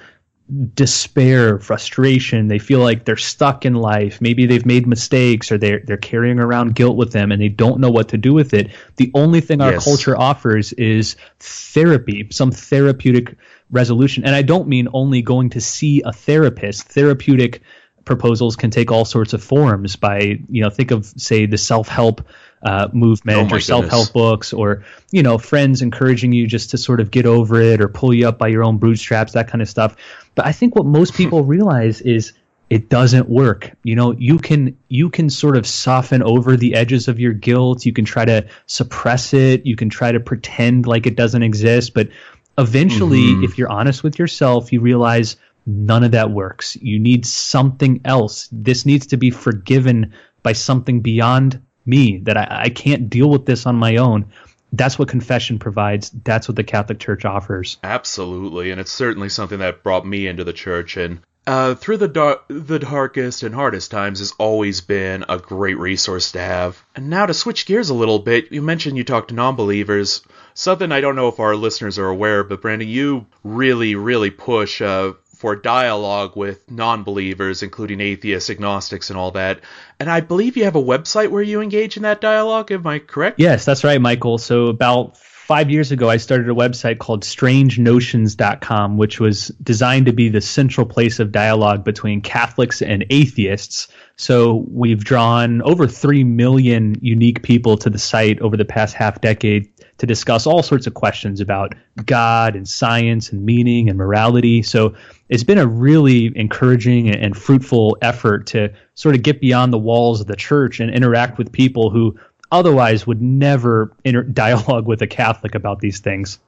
despair, 0.75 1.59
frustration. 1.59 2.49
They 2.49 2.59
feel 2.59 2.81
like 2.81 3.05
they're 3.05 3.17
stuck 3.17 3.65
in 3.65 3.75
life. 3.75 4.21
Maybe 4.21 4.45
they've 4.45 4.67
made 4.67 4.87
mistakes 4.87 5.51
or 5.51 5.57
they're 5.57 5.81
they're 5.81 5.97
carrying 5.97 6.39
around 6.39 6.75
guilt 6.75 6.97
with 6.97 7.13
them 7.13 7.33
and 7.33 7.41
they 7.41 7.49
don't 7.49 7.81
know 7.81 7.91
what 7.91 8.09
to 8.11 8.19
do 8.19 8.35
with 8.35 8.53
it. 8.53 8.71
The 8.97 9.11
only 9.15 9.41
thing 9.41 9.61
our 9.61 9.73
yes. 9.73 9.85
culture 9.85 10.17
offers 10.17 10.73
is 10.75 11.17
therapy, 11.41 12.29
some 12.31 12.51
therapeutic 12.51 13.37
resolution. 13.71 14.25
And 14.25 14.35
I 14.35 14.43
don't 14.43 14.69
mean 14.69 14.89
only 14.93 15.23
going 15.23 15.51
to 15.51 15.61
see 15.61 16.03
a 16.03 16.13
therapist. 16.13 16.89
Therapeutic 16.89 17.63
proposals 18.05 18.57
can 18.57 18.71
take 18.71 18.91
all 18.91 19.05
sorts 19.05 19.33
of 19.33 19.43
forms 19.43 19.97
by, 19.97 20.41
you 20.49 20.63
know, 20.63 20.71
think 20.71 20.91
of 20.91 21.07
say 21.07 21.47
the 21.47 21.59
self-help 21.59 22.27
uh, 22.65 22.89
movement 22.93 23.53
oh 23.53 23.57
or 23.57 23.61
self 23.61 23.87
help 23.87 24.13
books 24.15 24.53
or 24.53 24.85
you 25.11 25.23
know 25.23 25.37
friends 25.37 25.83
encouraging 25.83 26.33
you 26.33 26.47
just 26.47 26.71
to 26.71 26.79
sort 26.79 26.99
of 26.99 27.11
get 27.11 27.27
over 27.27 27.61
it 27.61 27.79
or 27.81 27.89
pull 27.89 28.15
you 28.15 28.27
up 28.27 28.39
by 28.39 28.49
your 28.49 28.65
own 28.65 28.79
bootstraps 28.79 29.33
that 29.33 29.49
kind 29.49 29.61
of 29.61 29.69
stuff. 29.69 29.97
But 30.35 30.47
I 30.47 30.53
think 30.53 30.75
what 30.75 30.87
most 30.87 31.15
people 31.17 31.45
realize 31.45 32.01
is 32.01 32.33
it 32.71 32.89
doesn't 32.89 33.29
work. 33.29 33.71
You 33.83 33.95
know, 33.95 34.13
you 34.13 34.39
can 34.39 34.77
you 34.89 35.11
can 35.11 35.29
sort 35.29 35.57
of 35.57 35.67
soften 35.67 36.23
over 36.23 36.57
the 36.57 36.75
edges 36.75 37.09
of 37.09 37.21
your 37.21 37.35
guilt. 37.35 37.85
You 37.85 37.93
can 37.93 38.07
try 38.07 38.25
to 38.25 38.47
suppress 38.67 39.35
it. 39.35 39.67
You 39.67 39.77
can 39.77 39.91
try 39.91 40.13
to 40.13 40.21
pretend 40.21 40.87
like 40.87 41.07
it 41.07 41.17
doesn't 41.17 41.43
exist. 41.43 41.93
But 41.93 42.09
eventually, 42.57 43.19
mm-hmm. 43.19 43.45
if 43.45 43.59
you're 43.59 43.71
honest 43.71 44.03
with 44.03 44.19
yourself, 44.19 44.73
you 44.73 44.81
realize 44.81 45.37
none 45.67 46.05
of 46.05 46.13
that 46.13 46.31
works. 46.31 46.77
You 46.77 46.99
need 46.99 47.27
something 47.27 48.01
else. 48.05 48.49
This 48.53 48.87
needs 48.87 49.07
to 49.09 49.17
be 49.17 49.31
forgiven 49.31 50.15
by 50.43 50.53
something 50.53 51.01
beyond 51.01 51.63
me 51.87 52.19
that 52.21 52.37
I, 52.37 52.47
I 52.51 52.69
can't 52.69 53.11
deal 53.11 53.31
with 53.31 53.47
this 53.47 53.67
on 53.67 53.77
my 53.77 53.97
own 53.97 54.33
that's 54.77 54.99
what 54.99 55.09
confession 55.09 55.59
provides. 55.59 56.11
That's 56.11 56.49
what 56.49 56.57
the 56.57 56.65
Catholic 56.65 56.99
Church 56.99 57.25
offers. 57.25 57.79
Absolutely, 57.83 58.71
and 58.71 58.81
it's 58.81 58.93
certainly 58.93 59.29
something 59.29 59.61
that 59.61 59.83
brought 59.83 60.07
me 60.07 60.27
into 60.27 60.45
the 60.45 60.53
church. 60.53 60.97
And 60.97 61.21
uh, 61.47 61.75
through 61.75 61.99
the 61.99 62.09
dar- 62.09 62.41
the 62.49 62.79
darkest 62.79 63.43
and 63.43 63.55
hardest 63.55 63.91
times 63.91 64.19
has 64.19 64.33
always 64.39 64.81
been 64.81 65.25
a 65.29 65.39
great 65.39 65.79
resource 65.79 66.33
to 66.33 66.41
have. 66.41 66.83
And 66.97 67.11
now 67.11 67.27
to 67.27 67.35
switch 67.35 67.67
gears 67.67 67.91
a 67.91 67.95
little 67.95 68.19
bit, 68.19 68.51
you 68.51 68.63
mentioned 68.63 68.97
you 68.97 69.05
talk 69.05 69.29
to 69.29 69.35
non-believers. 69.35 70.23
Something 70.55 70.93
I 70.93 71.01
don't 71.01 71.17
know 71.17 71.29
if 71.29 71.41
our 71.41 71.57
listeners 71.57 71.99
are 71.99 72.09
aware, 72.09 72.45
but 72.45 72.63
Brandon, 72.63 72.89
you 72.89 73.27
really, 73.43 73.95
really 73.97 74.31
push 74.31 74.81
uh, 74.81 75.13
for 75.45 75.55
dialogue 75.55 76.35
with 76.37 76.71
non 76.71 77.03
believers, 77.03 77.63
including 77.63 78.01
atheists, 78.01 78.49
agnostics, 78.49 79.11
and 79.11 79.19
all 79.19 79.31
that. 79.33 79.61
And 80.01 80.11
I 80.11 80.21
believe 80.21 80.57
you 80.57 80.65
have 80.65 80.75
a 80.75 80.83
website 80.83 81.29
where 81.29 81.43
you 81.43 81.61
engage 81.61 81.99
in 81.99 82.05
that 82.05 82.23
dialogue. 82.23 82.73
Am 82.73 82.87
I 82.87 82.99
correct? 82.99 83.39
Yes, 83.39 83.67
that's 83.67 83.85
right, 83.85 84.01
Michael. 84.01 84.39
So 84.39 84.69
about 84.69 85.19
five 85.19 85.71
years 85.71 85.93
ago, 85.93 86.09
I 86.09 86.17
started 86.17 86.49
a 86.49 86.55
website 86.55 86.99
called 86.99 87.25
strangenotions.com, 87.25 88.97
which 88.97 89.21
was 89.21 89.49
designed 89.63 90.07
to 90.07 90.15
be 90.15 90.31
the 90.31 90.41
central 90.41 90.87
place 90.87 91.21
of 91.21 91.31
dialogue 91.31 91.85
between 91.85 92.23
Catholics 92.23 92.81
and 92.81 93.05
atheists. 93.11 93.89
So 94.17 94.65
we've 94.71 95.05
drawn 95.05 95.61
over 95.61 95.87
3 95.87 96.25
million 96.25 96.97
unique 97.03 97.43
people 97.43 97.77
to 97.77 97.91
the 97.91 97.99
site 97.99 98.41
over 98.41 98.57
the 98.57 98.65
past 98.65 98.95
half 98.95 99.21
decade 99.21 99.74
to 99.99 100.07
discuss 100.07 100.47
all 100.47 100.63
sorts 100.63 100.87
of 100.87 100.95
questions 100.95 101.41
about 101.41 101.75
God 102.05 102.57
and 102.57 102.69
science 102.69 103.31
and 103.31 103.45
meaning 103.45 103.89
and 103.89 103.97
morality. 103.97 104.63
So 104.63 104.95
it's 105.29 105.45
been 105.45 105.59
a 105.59 105.67
really 105.67 106.37
encouraging 106.37 107.15
and 107.15 107.37
fruitful 107.37 107.97
effort 108.03 108.47
to 108.49 108.73
sort 108.95 109.15
of 109.15 109.23
get 109.23 109.41
beyond 109.41 109.73
the 109.73 109.79
walls 109.79 110.21
of 110.21 110.27
the 110.27 110.37
church 110.37 110.81
and 110.81 110.93
interact 110.93 111.39
with 111.39 111.53
people 111.53 111.91
who 111.91 112.19
otherwise 112.51 113.07
would 113.07 113.23
never 113.23 113.95
inter- 114.05 114.23
dialogue 114.43 114.87
with 114.87 115.01
a 115.03 115.07
Catholic 115.07 115.55
about 115.55 115.81
these 115.81 116.01
things. 116.01 116.39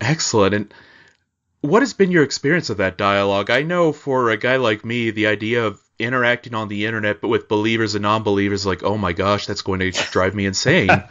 Excellent. 0.00 0.54
And 0.54 0.74
what 1.60 1.82
has 1.82 1.92
been 1.92 2.10
your 2.10 2.24
experience 2.24 2.70
of 2.70 2.76
that 2.78 2.98
dialogue? 2.98 3.50
I 3.50 3.62
know 3.62 3.92
for 3.92 4.30
a 4.30 4.36
guy 4.36 4.56
like 4.56 4.84
me, 4.84 5.10
the 5.10 5.26
idea 5.26 5.64
of 5.64 5.81
interacting 6.02 6.54
on 6.54 6.68
the 6.68 6.86
internet 6.86 7.20
but 7.20 7.28
with 7.28 7.48
believers 7.48 7.94
and 7.94 8.02
non-believers 8.02 8.66
like 8.66 8.82
oh 8.82 8.96
my 8.96 9.12
gosh 9.12 9.46
that's 9.46 9.62
going 9.62 9.80
to 9.80 9.90
drive 10.10 10.34
me 10.34 10.46
insane. 10.46 10.88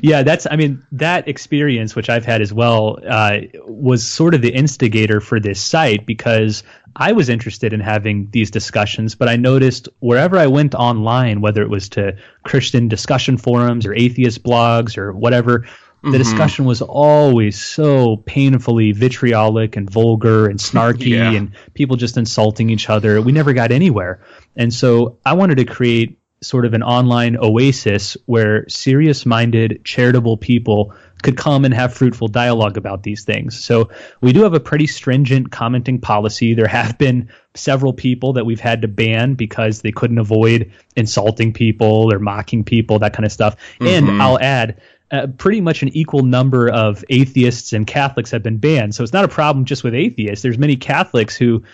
Yeah 0.00 0.22
that's 0.22 0.46
i 0.48 0.54
mean 0.54 0.86
that 0.92 1.26
experience 1.26 1.96
which 1.96 2.08
i've 2.08 2.24
had 2.24 2.40
as 2.40 2.52
well 2.52 2.98
uh, 3.08 3.38
was 3.66 4.06
sort 4.06 4.32
of 4.32 4.42
the 4.42 4.50
instigator 4.50 5.20
for 5.20 5.40
this 5.40 5.60
site 5.60 6.06
because 6.06 6.62
i 6.94 7.10
was 7.10 7.28
interested 7.28 7.72
in 7.72 7.80
having 7.80 8.30
these 8.30 8.50
discussions 8.50 9.16
but 9.16 9.28
i 9.28 9.34
noticed 9.34 9.88
wherever 9.98 10.38
i 10.38 10.46
went 10.46 10.76
online 10.76 11.40
whether 11.40 11.62
it 11.62 11.68
was 11.68 11.88
to 11.88 12.16
christian 12.44 12.86
discussion 12.86 13.36
forums 13.36 13.86
or 13.86 13.94
atheist 13.94 14.44
blogs 14.44 14.96
or 14.96 15.12
whatever 15.12 15.66
the 16.02 16.08
mm-hmm. 16.10 16.18
discussion 16.18 16.64
was 16.64 16.80
always 16.80 17.60
so 17.60 18.18
painfully 18.18 18.92
vitriolic 18.92 19.76
and 19.76 19.90
vulgar 19.90 20.46
and 20.46 20.60
snarky 20.60 21.08
yeah. 21.16 21.32
and 21.32 21.52
people 21.74 21.96
just 21.96 22.16
insulting 22.16 22.70
each 22.70 22.88
other. 22.88 23.20
We 23.20 23.32
never 23.32 23.52
got 23.52 23.72
anywhere. 23.72 24.20
And 24.54 24.72
so 24.72 25.18
I 25.26 25.34
wanted 25.34 25.56
to 25.56 25.64
create 25.64 26.18
sort 26.40 26.64
of 26.64 26.74
an 26.74 26.84
online 26.84 27.36
oasis 27.36 28.16
where 28.26 28.68
serious 28.68 29.26
minded, 29.26 29.84
charitable 29.84 30.36
people 30.36 30.94
could 31.22 31.36
come 31.36 31.64
and 31.64 31.74
have 31.74 31.92
fruitful 31.92 32.28
dialogue 32.28 32.76
about 32.76 33.02
these 33.02 33.24
things. 33.24 33.58
So 33.58 33.90
we 34.20 34.32
do 34.32 34.42
have 34.42 34.54
a 34.54 34.60
pretty 34.60 34.86
stringent 34.86 35.50
commenting 35.50 36.00
policy. 36.00 36.54
There 36.54 36.68
have 36.68 36.96
been 36.98 37.28
several 37.54 37.92
people 37.92 38.32
that 38.34 38.46
we've 38.46 38.60
had 38.60 38.82
to 38.82 38.88
ban 38.88 39.34
because 39.34 39.82
they 39.82 39.92
couldn't 39.92 40.18
avoid 40.18 40.72
insulting 40.96 41.52
people 41.52 42.12
or 42.12 42.18
mocking 42.18 42.64
people, 42.64 42.98
that 43.00 43.12
kind 43.12 43.26
of 43.26 43.32
stuff. 43.32 43.56
Mm-hmm. 43.80 43.86
And 43.86 44.22
I'll 44.22 44.38
add, 44.38 44.80
uh, 45.10 45.26
pretty 45.38 45.60
much 45.60 45.82
an 45.82 45.88
equal 45.96 46.22
number 46.22 46.68
of 46.70 47.04
atheists 47.08 47.72
and 47.72 47.86
Catholics 47.86 48.30
have 48.30 48.42
been 48.42 48.58
banned. 48.58 48.94
So 48.94 49.02
it's 49.02 49.12
not 49.12 49.24
a 49.24 49.28
problem 49.28 49.64
just 49.64 49.82
with 49.82 49.94
atheists. 49.94 50.42
There's 50.42 50.58
many 50.58 50.76
Catholics 50.76 51.36
who 51.36 51.64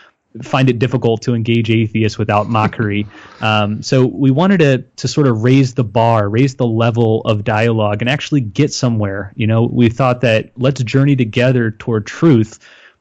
find 0.43 0.69
it 0.69 0.79
difficult 0.79 1.23
to 1.23 1.35
engage 1.35 1.71
atheists 1.71 2.19
without 2.19 2.49
mockery. 2.49 3.07
Um, 3.41 3.83
so 3.83 4.07
we 4.07 4.31
wanted 4.31 4.61
to 4.61 4.79
to 4.97 5.09
sort 5.09 5.27
of 5.27 5.43
raise 5.43 5.75
the 5.75 5.85
bar, 5.85 6.31
raise 6.31 6.55
the 6.55 6.67
level 6.67 7.21
of 7.23 7.45
dialogue, 7.45 8.01
and 8.01 8.09
actually 8.09 8.41
get 8.41 8.73
somewhere. 8.73 9.35
You 9.37 9.47
know, 9.47 9.65
we 9.65 9.91
thought 9.91 10.23
that 10.23 10.51
let's 10.57 10.83
journey 10.83 11.15
together 11.15 11.71
toward 11.73 12.07
truth, 12.07 12.59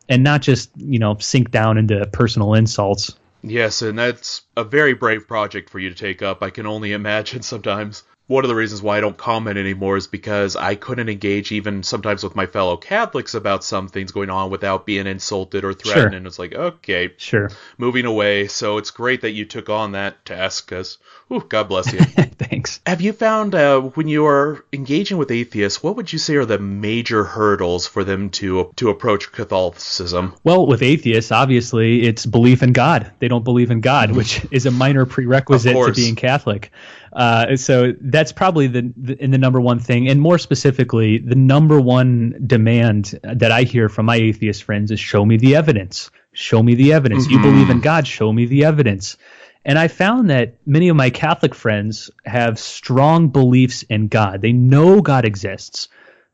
and 0.10 0.22
not 0.22 0.42
just 0.42 0.70
you 0.76 1.00
know 1.00 1.16
sink 1.20 1.52
down 1.52 1.78
into 1.78 2.06
personal 2.08 2.56
insults. 2.56 3.16
Yes, 3.42 3.82
and 3.82 3.98
that's 3.98 4.42
a 4.58 4.66
very 4.66 4.94
brave 4.94 5.28
project 5.28 5.70
for 5.70 5.80
you 5.80 5.90
to 5.90 5.96
take 5.96 6.22
up. 6.22 6.44
I 6.44 6.50
can 6.50 6.66
only 6.66 6.92
imagine 6.92 7.42
sometimes 7.42 8.04
one 8.28 8.46
of 8.46 8.48
the 8.48 8.56
reasons 8.56 8.82
why 8.82 8.98
I 8.98 9.02
don't 9.02 9.18
comment 9.18 9.58
anymore 9.58 9.98
is 9.98 10.08
because 10.08 10.56
I 10.56 10.76
couldn't 10.76 11.10
engage 11.10 11.52
even 11.52 11.84
sometimes 11.84 12.24
with 12.24 12.36
my 12.36 12.46
fellow 12.46 12.78
Catholics 12.78 13.34
about 13.34 13.66
some 13.66 13.90
things 13.90 14.12
going 14.12 14.30
on 14.30 14.50
without 14.50 14.86
being 14.86 15.08
insulted 15.08 15.66
or 15.66 15.74
threatened. 15.74 16.12
Sure. 16.12 16.18
And 16.18 16.28
it's 16.28 16.40
like, 16.40 16.54
okay, 16.54 17.12
sure, 17.18 17.52
moving 17.78 18.06
away. 18.06 18.48
So 18.48 18.78
it's 18.78 18.92
great 18.92 19.22
that 19.22 19.32
you 19.32 19.44
took 19.46 19.70
on 19.70 19.92
that 19.92 20.24
task 20.26 20.70
because, 20.70 21.00
God 21.50 21.64
bless 21.64 21.92
you. 21.92 22.00
Thanks. 22.44 22.80
Have 22.86 23.02
you 23.02 23.12
found 23.12 23.56
uh, 23.56 23.82
when 23.82 24.08
you 24.08 24.26
are 24.26 24.64
engaging 24.72 25.18
with 25.18 25.32
atheists, 25.32 25.84
what 25.84 25.96
would 25.98 26.14
you 26.14 26.20
say 26.20 26.36
are 26.36 26.46
the 26.46 26.60
major 26.60 27.24
hurdles 27.24 27.88
for 27.88 28.04
them 28.04 28.30
to 28.32 28.72
to 28.78 28.90
approach 28.90 29.32
Catholicism? 29.32 30.36
Well, 30.44 30.66
with 30.66 30.82
atheists, 30.82 31.32
obviously, 31.32 32.04
it's 32.04 32.26
belief 32.26 32.64
in 32.64 32.72
God. 32.72 33.12
They 33.20 33.28
don't 33.28 33.44
believe 33.44 33.72
in 33.72 33.82
God, 33.82 34.12
which 34.12 34.46
is 34.52 34.66
a 34.66 34.72
minor 34.72 35.06
prerequisite 35.06 35.76
to 35.76 35.94
being 35.94 36.16
Catholic. 36.16 36.72
Uh, 37.16 37.56
so 37.56 37.94
that's 38.02 38.32
probably 38.32 38.68
the, 38.68 38.92
the, 38.98 39.24
in 39.24 39.32
the 39.32 39.38
number 39.38 39.62
one 39.62 39.80
thing, 39.80 40.10
and 40.10 40.20
more 40.20 40.40
specifically, 40.40 41.20
the 41.20 41.36
number 41.36 41.80
one 41.80 42.36
demand 42.46 43.20
that 43.24 43.52
I 43.52 43.64
hear 43.64 43.88
from 43.88 44.08
my 44.08 44.16
atheist 44.16 44.64
friends 44.64 44.90
is 44.92 45.00
show 45.00 45.24
me 45.26 45.38
the 45.38 45.56
evidence. 45.56 46.10
Show 46.34 46.64
me 46.64 46.74
the 46.74 46.94
evidence. 46.94 47.26
Mm-hmm. 47.26 47.34
You 47.34 47.42
believe 47.42 47.70
in 47.70 47.82
God, 47.82 48.08
show 48.08 48.34
me 48.34 48.46
the 48.46 48.66
evidence. 48.66 49.18
And 49.66 49.80
I 49.80 49.88
found 49.88 50.30
that 50.30 50.58
many 50.66 50.90
of 50.90 50.96
my 50.96 51.10
Catholic 51.10 51.56
friends 51.56 52.10
have 52.26 52.60
strong 52.60 53.30
beliefs 53.30 53.84
in 53.84 54.08
God. 54.08 54.42
They 54.42 54.52
know 54.52 55.02
God 55.02 55.24
exists. 55.24 55.88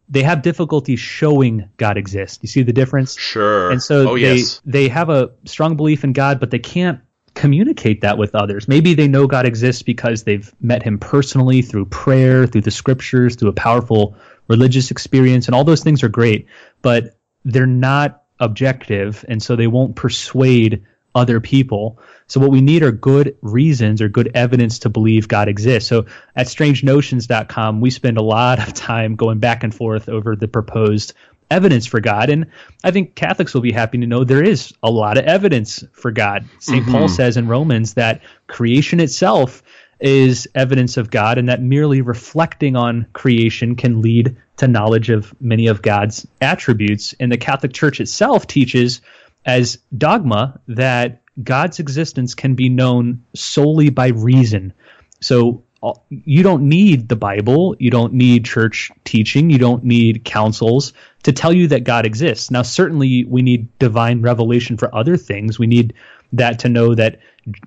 They 0.07 0.23
have 0.23 0.41
difficulty 0.41 0.95
showing 0.95 1.69
God 1.77 1.97
exists. 1.97 2.39
You 2.41 2.47
see 2.47 2.63
the 2.63 2.73
difference? 2.73 3.15
Sure. 3.15 3.69
And 3.69 3.83
so 3.83 4.11
oh, 4.11 4.15
they 4.15 4.37
yes. 4.37 4.61
they 4.65 4.87
have 4.87 5.09
a 5.09 5.31
strong 5.45 5.75
belief 5.75 6.03
in 6.03 6.13
God, 6.13 6.39
but 6.39 6.49
they 6.49 6.57
can't 6.57 7.01
communicate 7.39 8.01
that 8.01 8.17
with 8.17 8.35
others. 8.35 8.67
Maybe 8.67 8.93
they 8.93 9.07
know 9.07 9.25
God 9.25 9.45
exists 9.45 9.81
because 9.81 10.23
they've 10.23 10.53
met 10.59 10.83
him 10.83 10.99
personally 10.99 11.61
through 11.61 11.85
prayer, 11.85 12.45
through 12.45 12.61
the 12.61 12.71
scriptures, 12.71 13.37
through 13.37 13.47
a 13.47 13.53
powerful 13.53 14.17
religious 14.49 14.91
experience, 14.91 15.47
and 15.47 15.55
all 15.55 15.63
those 15.63 15.81
things 15.81 16.03
are 16.03 16.09
great, 16.09 16.47
but 16.81 17.17
they're 17.45 17.65
not 17.65 18.23
objective, 18.41 19.23
and 19.29 19.41
so 19.41 19.55
they 19.55 19.67
won't 19.67 19.95
persuade 19.95 20.85
other 21.15 21.39
people. 21.39 21.99
So 22.27 22.41
what 22.41 22.51
we 22.51 22.59
need 22.59 22.83
are 22.83 22.91
good 22.91 23.37
reasons 23.41 24.01
or 24.01 24.09
good 24.09 24.31
evidence 24.35 24.79
to 24.79 24.89
believe 24.89 25.29
God 25.29 25.47
exists. 25.47 25.87
So 25.87 26.07
at 26.35 26.47
strangenotions.com, 26.47 27.79
we 27.79 27.89
spend 27.89 28.17
a 28.17 28.21
lot 28.21 28.59
of 28.59 28.73
time 28.73 29.15
going 29.15 29.39
back 29.39 29.63
and 29.63 29.73
forth 29.73 30.09
over 30.09 30.35
the 30.35 30.49
proposed 30.49 31.13
evidence 31.51 31.85
for 31.85 31.99
God. 31.99 32.29
And 32.29 32.47
I 32.83 32.91
think 32.91 33.15
Catholics 33.15 33.53
will 33.53 33.61
be 33.61 33.71
happy 33.71 33.97
to 33.97 34.07
know 34.07 34.23
there 34.23 34.43
is 34.43 34.73
a 34.83 34.89
lot 34.89 35.17
of 35.17 35.25
evidence 35.25 35.83
for 35.93 36.11
God. 36.11 36.45
saint 36.59 36.83
mm-hmm. 36.83 36.91
Paul 36.91 37.07
says 37.07 37.37
in 37.37 37.47
Romans 37.47 37.95
that 37.95 38.21
creation 38.47 38.99
itself 38.99 39.63
is 39.99 40.47
evidence 40.55 40.95
of 40.95 41.09
God, 41.09 41.37
and 41.37 41.49
that 41.49 41.61
merely 41.61 42.01
reflecting 42.01 42.75
on 42.75 43.05
creation 43.13 43.75
can 43.75 44.01
lead 44.01 44.35
to 44.57 44.67
knowledge 44.67 45.09
of 45.09 45.33
many 45.41 45.67
of 45.67 45.81
God's 45.81 46.25
attributes. 46.41 47.13
And 47.19 47.31
the 47.31 47.37
Catholic 47.37 47.73
Church 47.73 47.99
itself 47.99 48.47
teaches 48.47 49.01
as 49.45 49.77
dogma 49.97 50.59
that 50.67 51.21
God's 51.43 51.79
existence 51.79 52.33
can 52.33 52.55
be 52.55 52.69
known 52.69 53.23
solely 53.33 53.89
by 53.89 54.07
reason. 54.09 54.73
So 55.21 55.63
you 56.09 56.43
don't 56.43 56.67
need 56.67 57.07
the 57.07 57.15
Bible, 57.15 57.75
you 57.79 57.89
don't 57.89 58.13
need 58.13 58.45
church 58.45 58.91
teaching, 59.05 59.49
you 59.49 59.57
don't 59.57 59.83
need 59.83 60.25
councils 60.25 60.93
to 61.23 61.31
tell 61.31 61.53
you 61.53 61.67
that 61.67 61.83
God 61.83 62.05
exists. 62.05 62.49
Now, 62.51 62.61
certainly, 62.61 63.25
we 63.25 63.41
need 63.41 63.77
divine 63.79 64.21
revelation 64.21 64.77
for 64.77 64.93
other 64.93 65.17
things. 65.17 65.59
We 65.59 65.67
need 65.67 65.93
that 66.33 66.59
to 66.59 66.69
know 66.69 66.95
that 66.95 67.19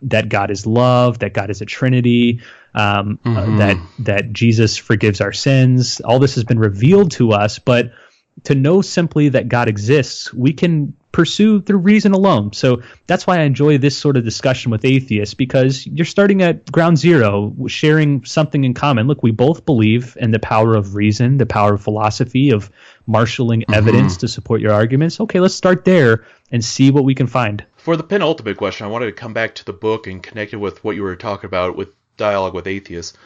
that 0.03 0.29
God 0.29 0.51
is 0.51 0.67
love, 0.67 1.19
that 1.21 1.35
God 1.35 1.51
is 1.51 1.61
a 1.61 1.67
Trinity, 1.67 2.41
um, 2.75 3.19
mm-hmm. 3.25 3.37
uh, 3.37 3.59
that 3.59 3.77
that 4.01 4.33
Jesus 4.33 4.77
forgives 4.77 5.21
our 5.21 5.33
sins. 5.33 6.01
All 6.01 6.19
this 6.19 6.35
has 6.37 6.45
been 6.45 6.59
revealed 6.59 7.11
to 7.13 7.33
us, 7.33 7.59
but 7.59 7.93
to 8.45 8.55
know 8.55 8.81
simply 8.81 9.29
that 9.31 9.49
God 9.49 9.69
exists, 9.69 10.33
we 10.33 10.53
can 10.53 10.95
pursue 11.13 11.61
through 11.61 11.79
reason 11.79 12.13
alone. 12.13 12.53
So 12.53 12.83
that's 13.07 13.27
why 13.27 13.39
I 13.39 13.43
enjoy 13.43 13.79
this 13.79 13.97
sort 13.97 14.17
of 14.17 14.25
discussion 14.25 14.71
with 14.71 14.85
atheists 14.85 15.35
because 15.35 15.87
you're 15.87 16.07
starting 16.07 16.43
at 16.43 16.71
ground 16.73 16.99
zero, 16.99 17.55
sharing 17.69 18.25
something 18.25 18.65
in 18.65 18.75
common. 18.75 19.07
Look, 19.07 19.23
we 19.23 19.31
both 19.31 19.65
believe 19.67 20.17
in 20.19 20.31
the 20.31 20.39
power 20.39 20.75
of 20.75 20.95
reason, 20.95 21.37
the 21.37 21.47
power 21.47 21.75
of 21.75 21.83
philosophy, 21.83 22.51
of 22.51 22.71
marshaling 23.07 23.61
mm-hmm. 23.61 23.75
evidence 23.75 24.17
to 24.19 24.29
support 24.29 24.61
your 24.61 24.73
arguments. 24.73 25.21
Okay, 25.21 25.41
let's 25.41 25.55
start 25.55 25.85
there 25.85 26.25
and 26.51 26.65
see 26.65 26.91
what 26.91 27.05
we 27.05 27.15
can 27.15 27.27
find. 27.27 27.65
For 27.77 27.97
the 27.97 28.03
penultimate 28.03 28.57
question, 28.57 28.87
I 28.87 28.91
wanted 28.91 29.07
to 29.07 29.13
come 29.13 29.35
back 29.35 29.55
to 29.57 29.65
the 29.65 29.73
book 29.73 30.07
and 30.07 30.23
connect 30.23 30.55
it 30.55 30.59
with 30.59 30.83
what 30.83 30.97
you 30.97 31.03
were 31.03 31.17
talking 31.17 31.47
about 31.47 31.77
with 31.77 31.95
dialogue 32.17 32.55
with 32.55 32.67
atheists. 32.67 33.17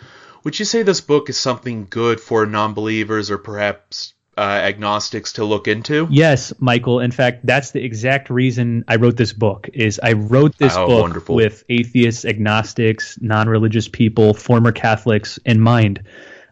Would 0.44 0.58
you 0.58 0.64
say 0.64 0.82
this 0.82 1.00
book 1.00 1.28
is 1.28 1.38
something 1.38 1.86
good 1.90 2.20
for 2.20 2.46
non 2.46 2.72
believers 2.72 3.30
or 3.30 3.38
perhaps 3.38 4.14
uh, 4.36 4.40
agnostics 4.40 5.32
to 5.34 5.44
look 5.44 5.66
into? 5.66 6.06
Yes, 6.10 6.52
Michael. 6.58 7.00
In 7.00 7.10
fact, 7.10 7.46
that's 7.46 7.70
the 7.70 7.82
exact 7.82 8.30
reason 8.30 8.84
I 8.88 8.96
wrote 8.96 9.16
this 9.16 9.32
book. 9.32 9.68
Is 9.72 9.98
I 10.02 10.12
wrote 10.12 10.58
this 10.58 10.76
oh, 10.76 10.86
book 10.86 11.02
wonderful. 11.02 11.34
with 11.34 11.64
atheists, 11.68 12.24
agnostics, 12.24 13.18
non-religious 13.20 13.88
people, 13.88 14.34
former 14.34 14.72
Catholics 14.72 15.38
in 15.44 15.60
mind. 15.60 16.02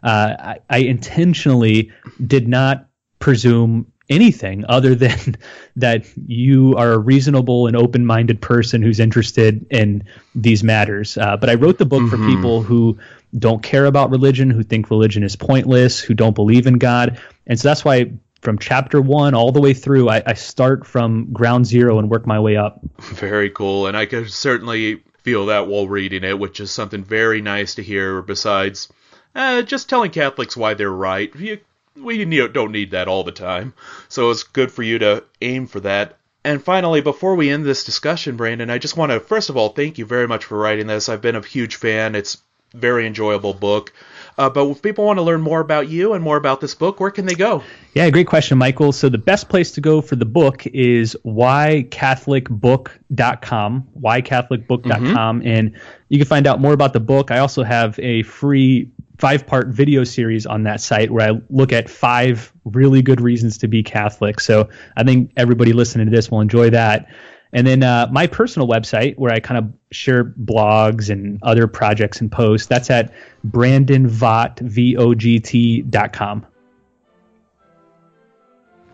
Uh, 0.03 0.35
I, 0.39 0.59
I 0.69 0.77
intentionally 0.79 1.91
did 2.25 2.47
not 2.47 2.87
presume 3.19 3.91
anything 4.09 4.65
other 4.69 4.95
than 4.95 5.35
that 5.75 6.05
you 6.27 6.75
are 6.77 6.93
a 6.93 6.97
reasonable 6.97 7.67
and 7.67 7.75
open-minded 7.75 8.41
person 8.41 8.81
who's 8.81 8.99
interested 8.99 9.65
in 9.69 10.03
these 10.33 10.63
matters. 10.63 11.17
Uh, 11.17 11.37
but 11.37 11.49
I 11.49 11.55
wrote 11.55 11.77
the 11.77 11.85
book 11.85 12.03
mm-hmm. 12.03 12.23
for 12.23 12.35
people 12.35 12.61
who 12.61 12.97
don't 13.37 13.61
care 13.61 13.85
about 13.85 14.11
religion, 14.11 14.49
who 14.49 14.63
think 14.63 14.89
religion 14.89 15.23
is 15.23 15.35
pointless, 15.35 15.99
who 15.99 16.13
don't 16.13 16.35
believe 16.35 16.67
in 16.67 16.77
God. 16.77 17.19
And 17.47 17.59
so 17.59 17.67
that's 17.67 17.83
why 17.83 18.11
from 18.41 18.59
chapter 18.59 19.01
one 19.01 19.33
all 19.33 19.51
the 19.51 19.59
way 19.59 19.73
through, 19.73 20.09
I, 20.09 20.21
I 20.25 20.33
start 20.35 20.85
from 20.85 21.33
ground 21.33 21.65
zero 21.65 21.99
and 21.99 22.09
work 22.09 22.27
my 22.27 22.39
way 22.39 22.55
up. 22.55 22.79
Very 22.99 23.49
cool. 23.49 23.87
And 23.87 23.97
I 23.97 24.05
could 24.05 24.31
certainly 24.31 25.03
feel 25.23 25.47
that 25.47 25.67
while 25.67 25.87
reading 25.87 26.23
it, 26.23 26.37
which 26.37 26.59
is 26.59 26.71
something 26.71 27.03
very 27.03 27.41
nice 27.41 27.75
to 27.75 27.83
hear 27.83 28.21
besides 28.21 28.87
uh, 29.33 29.63
just 29.63 29.89
telling 29.89 30.11
Catholics 30.11 30.55
why 30.55 30.75
they're 30.75 30.89
right. 30.89 31.35
You, 31.35 31.59
we 31.95 32.23
don't 32.47 32.71
need 32.71 32.91
that 32.91 33.07
all 33.07 33.23
the 33.23 33.31
time. 33.31 33.73
So 34.09 34.31
it's 34.31 34.43
good 34.43 34.71
for 34.71 34.83
you 34.83 34.99
to 34.99 35.23
aim 35.41 35.67
for 35.67 35.79
that. 35.81 36.17
And 36.43 36.63
finally, 36.63 37.01
before 37.01 37.35
we 37.35 37.49
end 37.49 37.65
this 37.65 37.83
discussion, 37.83 38.37
Brandon, 38.37 38.69
I 38.69 38.77
just 38.77 38.95
want 38.95 39.11
to 39.11 39.19
first 39.19 39.49
of 39.49 39.57
all 39.57 39.69
thank 39.69 39.97
you 39.97 40.05
very 40.05 40.27
much 40.27 40.45
for 40.45 40.57
writing 40.57 40.87
this. 40.87 41.09
I've 41.09 41.21
been 41.21 41.35
a 41.35 41.41
huge 41.41 41.75
fan. 41.75 42.13
It's 42.13 42.37
a 42.73 42.77
very 42.77 43.07
enjoyable 43.07 43.53
book. 43.53 43.91
Uh, 44.37 44.49
but 44.49 44.67
if 44.67 44.81
people 44.81 45.05
want 45.05 45.17
to 45.17 45.23
learn 45.23 45.39
more 45.41 45.61
about 45.61 45.87
you 45.87 46.13
and 46.13 46.21
more 46.23 46.37
about 46.37 46.61
this 46.61 46.75
book, 46.75 46.99
where 46.99 47.09
can 47.09 47.25
they 47.25 47.35
go? 47.35 47.63
Yeah, 47.93 48.09
great 48.09 48.27
question, 48.27 48.57
Michael. 48.57 48.91
So 48.91 49.07
the 49.07 49.17
best 49.17 49.47
place 49.47 49.71
to 49.71 49.79
go 49.81 50.01
for 50.01 50.17
the 50.17 50.25
book 50.25 50.67
is 50.67 51.15
whycatholicbook.com, 51.25 53.87
whycatholicbook.com, 53.99 55.39
mm-hmm. 55.39 55.47
and 55.47 55.79
you 56.09 56.17
can 56.17 56.27
find 56.27 56.47
out 56.47 56.59
more 56.59 56.73
about 56.73 56.91
the 56.91 56.99
book. 56.99 57.31
I 57.31 57.39
also 57.39 57.63
have 57.63 57.97
a 57.99 58.23
free 58.23 58.91
five 59.17 59.47
part 59.47 59.67
video 59.67 60.03
series 60.03 60.45
on 60.45 60.63
that 60.63 60.81
site 60.81 61.09
where 61.11 61.31
I 61.31 61.39
look 61.49 61.71
at 61.71 61.89
five 61.89 62.51
really 62.65 63.01
good 63.01 63.21
reasons 63.21 63.59
to 63.59 63.67
be 63.67 63.83
Catholic. 63.83 64.39
So 64.39 64.69
I 64.95 65.03
think 65.03 65.33
everybody 65.37 65.73
listening 65.73 66.07
to 66.07 66.11
this 66.11 66.31
will 66.31 66.41
enjoy 66.41 66.71
that. 66.71 67.07
And 67.53 67.65
then 67.65 67.83
uh, 67.83 68.09
my 68.11 68.27
personal 68.27 68.67
website, 68.67 69.17
where 69.17 69.31
I 69.31 69.39
kind 69.39 69.57
of 69.57 69.71
share 69.91 70.25
blogs 70.25 71.09
and 71.09 71.39
other 71.41 71.67
projects 71.67 72.19
and 72.19 72.29
posts, 72.29 72.67
that's 72.67 72.89
at 72.89 73.13
brandonvogt.com. 73.47 76.45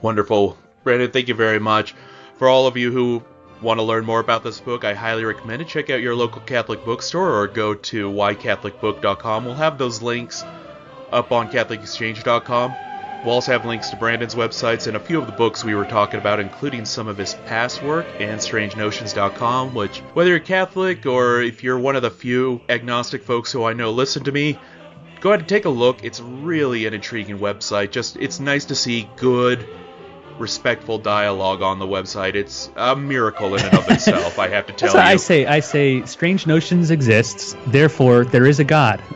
Wonderful. 0.02 0.58
Brandon, 0.84 1.12
thank 1.12 1.28
you 1.28 1.34
very 1.34 1.60
much. 1.60 1.96
For 2.38 2.48
all 2.48 2.68
of 2.68 2.78
you 2.78 2.92
who 2.92 3.24
want 3.62 3.80
to 3.80 3.84
learn 3.84 4.06
more 4.06 4.20
about 4.20 4.44
this 4.44 4.60
book, 4.60 4.84
I 4.84 4.94
highly 4.94 5.24
recommend 5.24 5.62
it. 5.62 5.68
Check 5.68 5.90
out 5.90 6.02
your 6.02 6.16
local 6.16 6.42
Catholic 6.42 6.84
bookstore 6.84 7.42
or 7.42 7.48
go 7.48 7.76
to 7.76 8.10
whycatholicbook.com. 8.12 9.46
We'll 9.46 9.54
have 9.56 9.78
those 9.78 10.02
links 10.02 10.44
up 11.12 11.32
on 11.32 11.52
CatholicExchange.com. 11.52 12.76
We'll 13.24 13.36
also 13.36 13.52
have 13.52 13.66
links 13.66 13.92
to 13.92 13.96
Brandon's 13.98 14.34
websites 14.34 14.88
and 14.88 14.98
a 14.98 15.00
few 15.00 15.20
of 15.20 15.28
the 15.28 15.34
books 15.34 15.64
we 15.64 15.76
were 15.76 15.86
talking 15.86 16.20
about, 16.20 16.40
including 16.40 16.86
some 16.86 17.08
of 17.08 17.18
his 17.18 17.36
past 17.46 17.84
work 17.84 18.08
and 18.20 18.40
StrangeNotions.com, 18.40 19.76
which, 19.76 20.00
whether 20.16 20.32
you're 20.32 20.40
Catholic 20.40 21.06
or 21.06 21.42
if 21.42 21.64
you're 21.64 21.78
one 21.78 21.96
of 21.96 22.02
the 22.02 22.10
few 22.10 22.62
agnostic 22.68 23.22
folks 23.24 23.52
who 23.52 23.64
I 23.64 23.74
know 23.74 23.92
listen 23.92 24.24
to 24.24 24.32
me, 24.32 24.58
go 25.20 25.30
ahead 25.30 25.42
and 25.42 25.50
take 25.50 25.66
a 25.66 25.70
look. 25.70 26.04
It's 26.04 26.20
really 26.20 26.88
an 26.88 26.96
intriguing 26.96 27.38
website. 27.38 27.92
Just, 27.92 28.18
it's 28.18 28.40
nice 28.40 28.66
to 28.66 28.76
see 28.76 29.08
good, 29.18 29.68
respectful 30.42 30.98
dialogue 30.98 31.62
on 31.62 31.80
the 31.80 31.86
website. 31.86 32.36
It's 32.36 32.70
a 32.76 32.96
miracle 32.96 33.56
in 33.56 33.64
and 33.64 33.74
of 33.76 33.90
itself, 33.90 34.40
I 34.40 34.50
have 34.50 34.66
to 34.68 34.74
tell 34.78 34.94
you. 34.94 35.00
I 35.00 35.16
say. 35.16 35.46
I 35.46 35.62
say 35.62 36.04
strange 36.06 36.48
notions 36.48 36.92
exists, 36.92 37.56
therefore 37.68 38.26
there 38.26 38.46
is 38.46 38.60
a 38.60 38.64
God. 38.64 39.02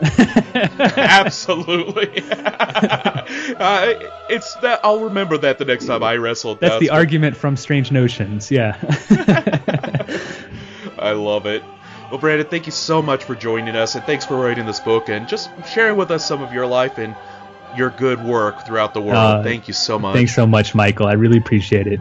Absolutely. 0.78 2.22
uh, 2.30 3.94
it's 4.30 4.54
that 4.56 4.80
I'll 4.82 5.00
remember 5.00 5.36
that 5.38 5.58
the 5.58 5.64
next 5.64 5.86
time 5.86 6.02
I 6.02 6.16
wrestle. 6.16 6.54
That's 6.54 6.80
the 6.80 6.90
argument 6.90 7.36
from 7.36 7.56
Strange 7.56 7.92
Notions. 7.92 8.50
Yeah. 8.50 8.76
I 10.98 11.12
love 11.12 11.46
it. 11.46 11.62
Well, 12.10 12.20
Brandon, 12.20 12.46
thank 12.46 12.66
you 12.66 12.72
so 12.72 13.02
much 13.02 13.24
for 13.24 13.34
joining 13.34 13.74
us, 13.74 13.96
and 13.96 14.04
thanks 14.04 14.24
for 14.24 14.36
writing 14.36 14.64
this 14.64 14.78
book 14.78 15.08
and 15.08 15.26
just 15.26 15.50
sharing 15.66 15.96
with 15.96 16.12
us 16.12 16.24
some 16.24 16.40
of 16.40 16.52
your 16.52 16.66
life 16.66 16.98
and 16.98 17.16
your 17.76 17.90
good 17.90 18.22
work 18.22 18.62
throughout 18.62 18.94
the 18.94 19.00
world. 19.00 19.16
Uh, 19.16 19.42
thank 19.42 19.68
you 19.68 19.74
so 19.74 19.98
much. 19.98 20.14
Thanks 20.14 20.34
so 20.34 20.46
much, 20.46 20.74
Michael. 20.74 21.06
I 21.06 21.12
really 21.12 21.38
appreciate 21.38 21.86
it. 21.86 22.00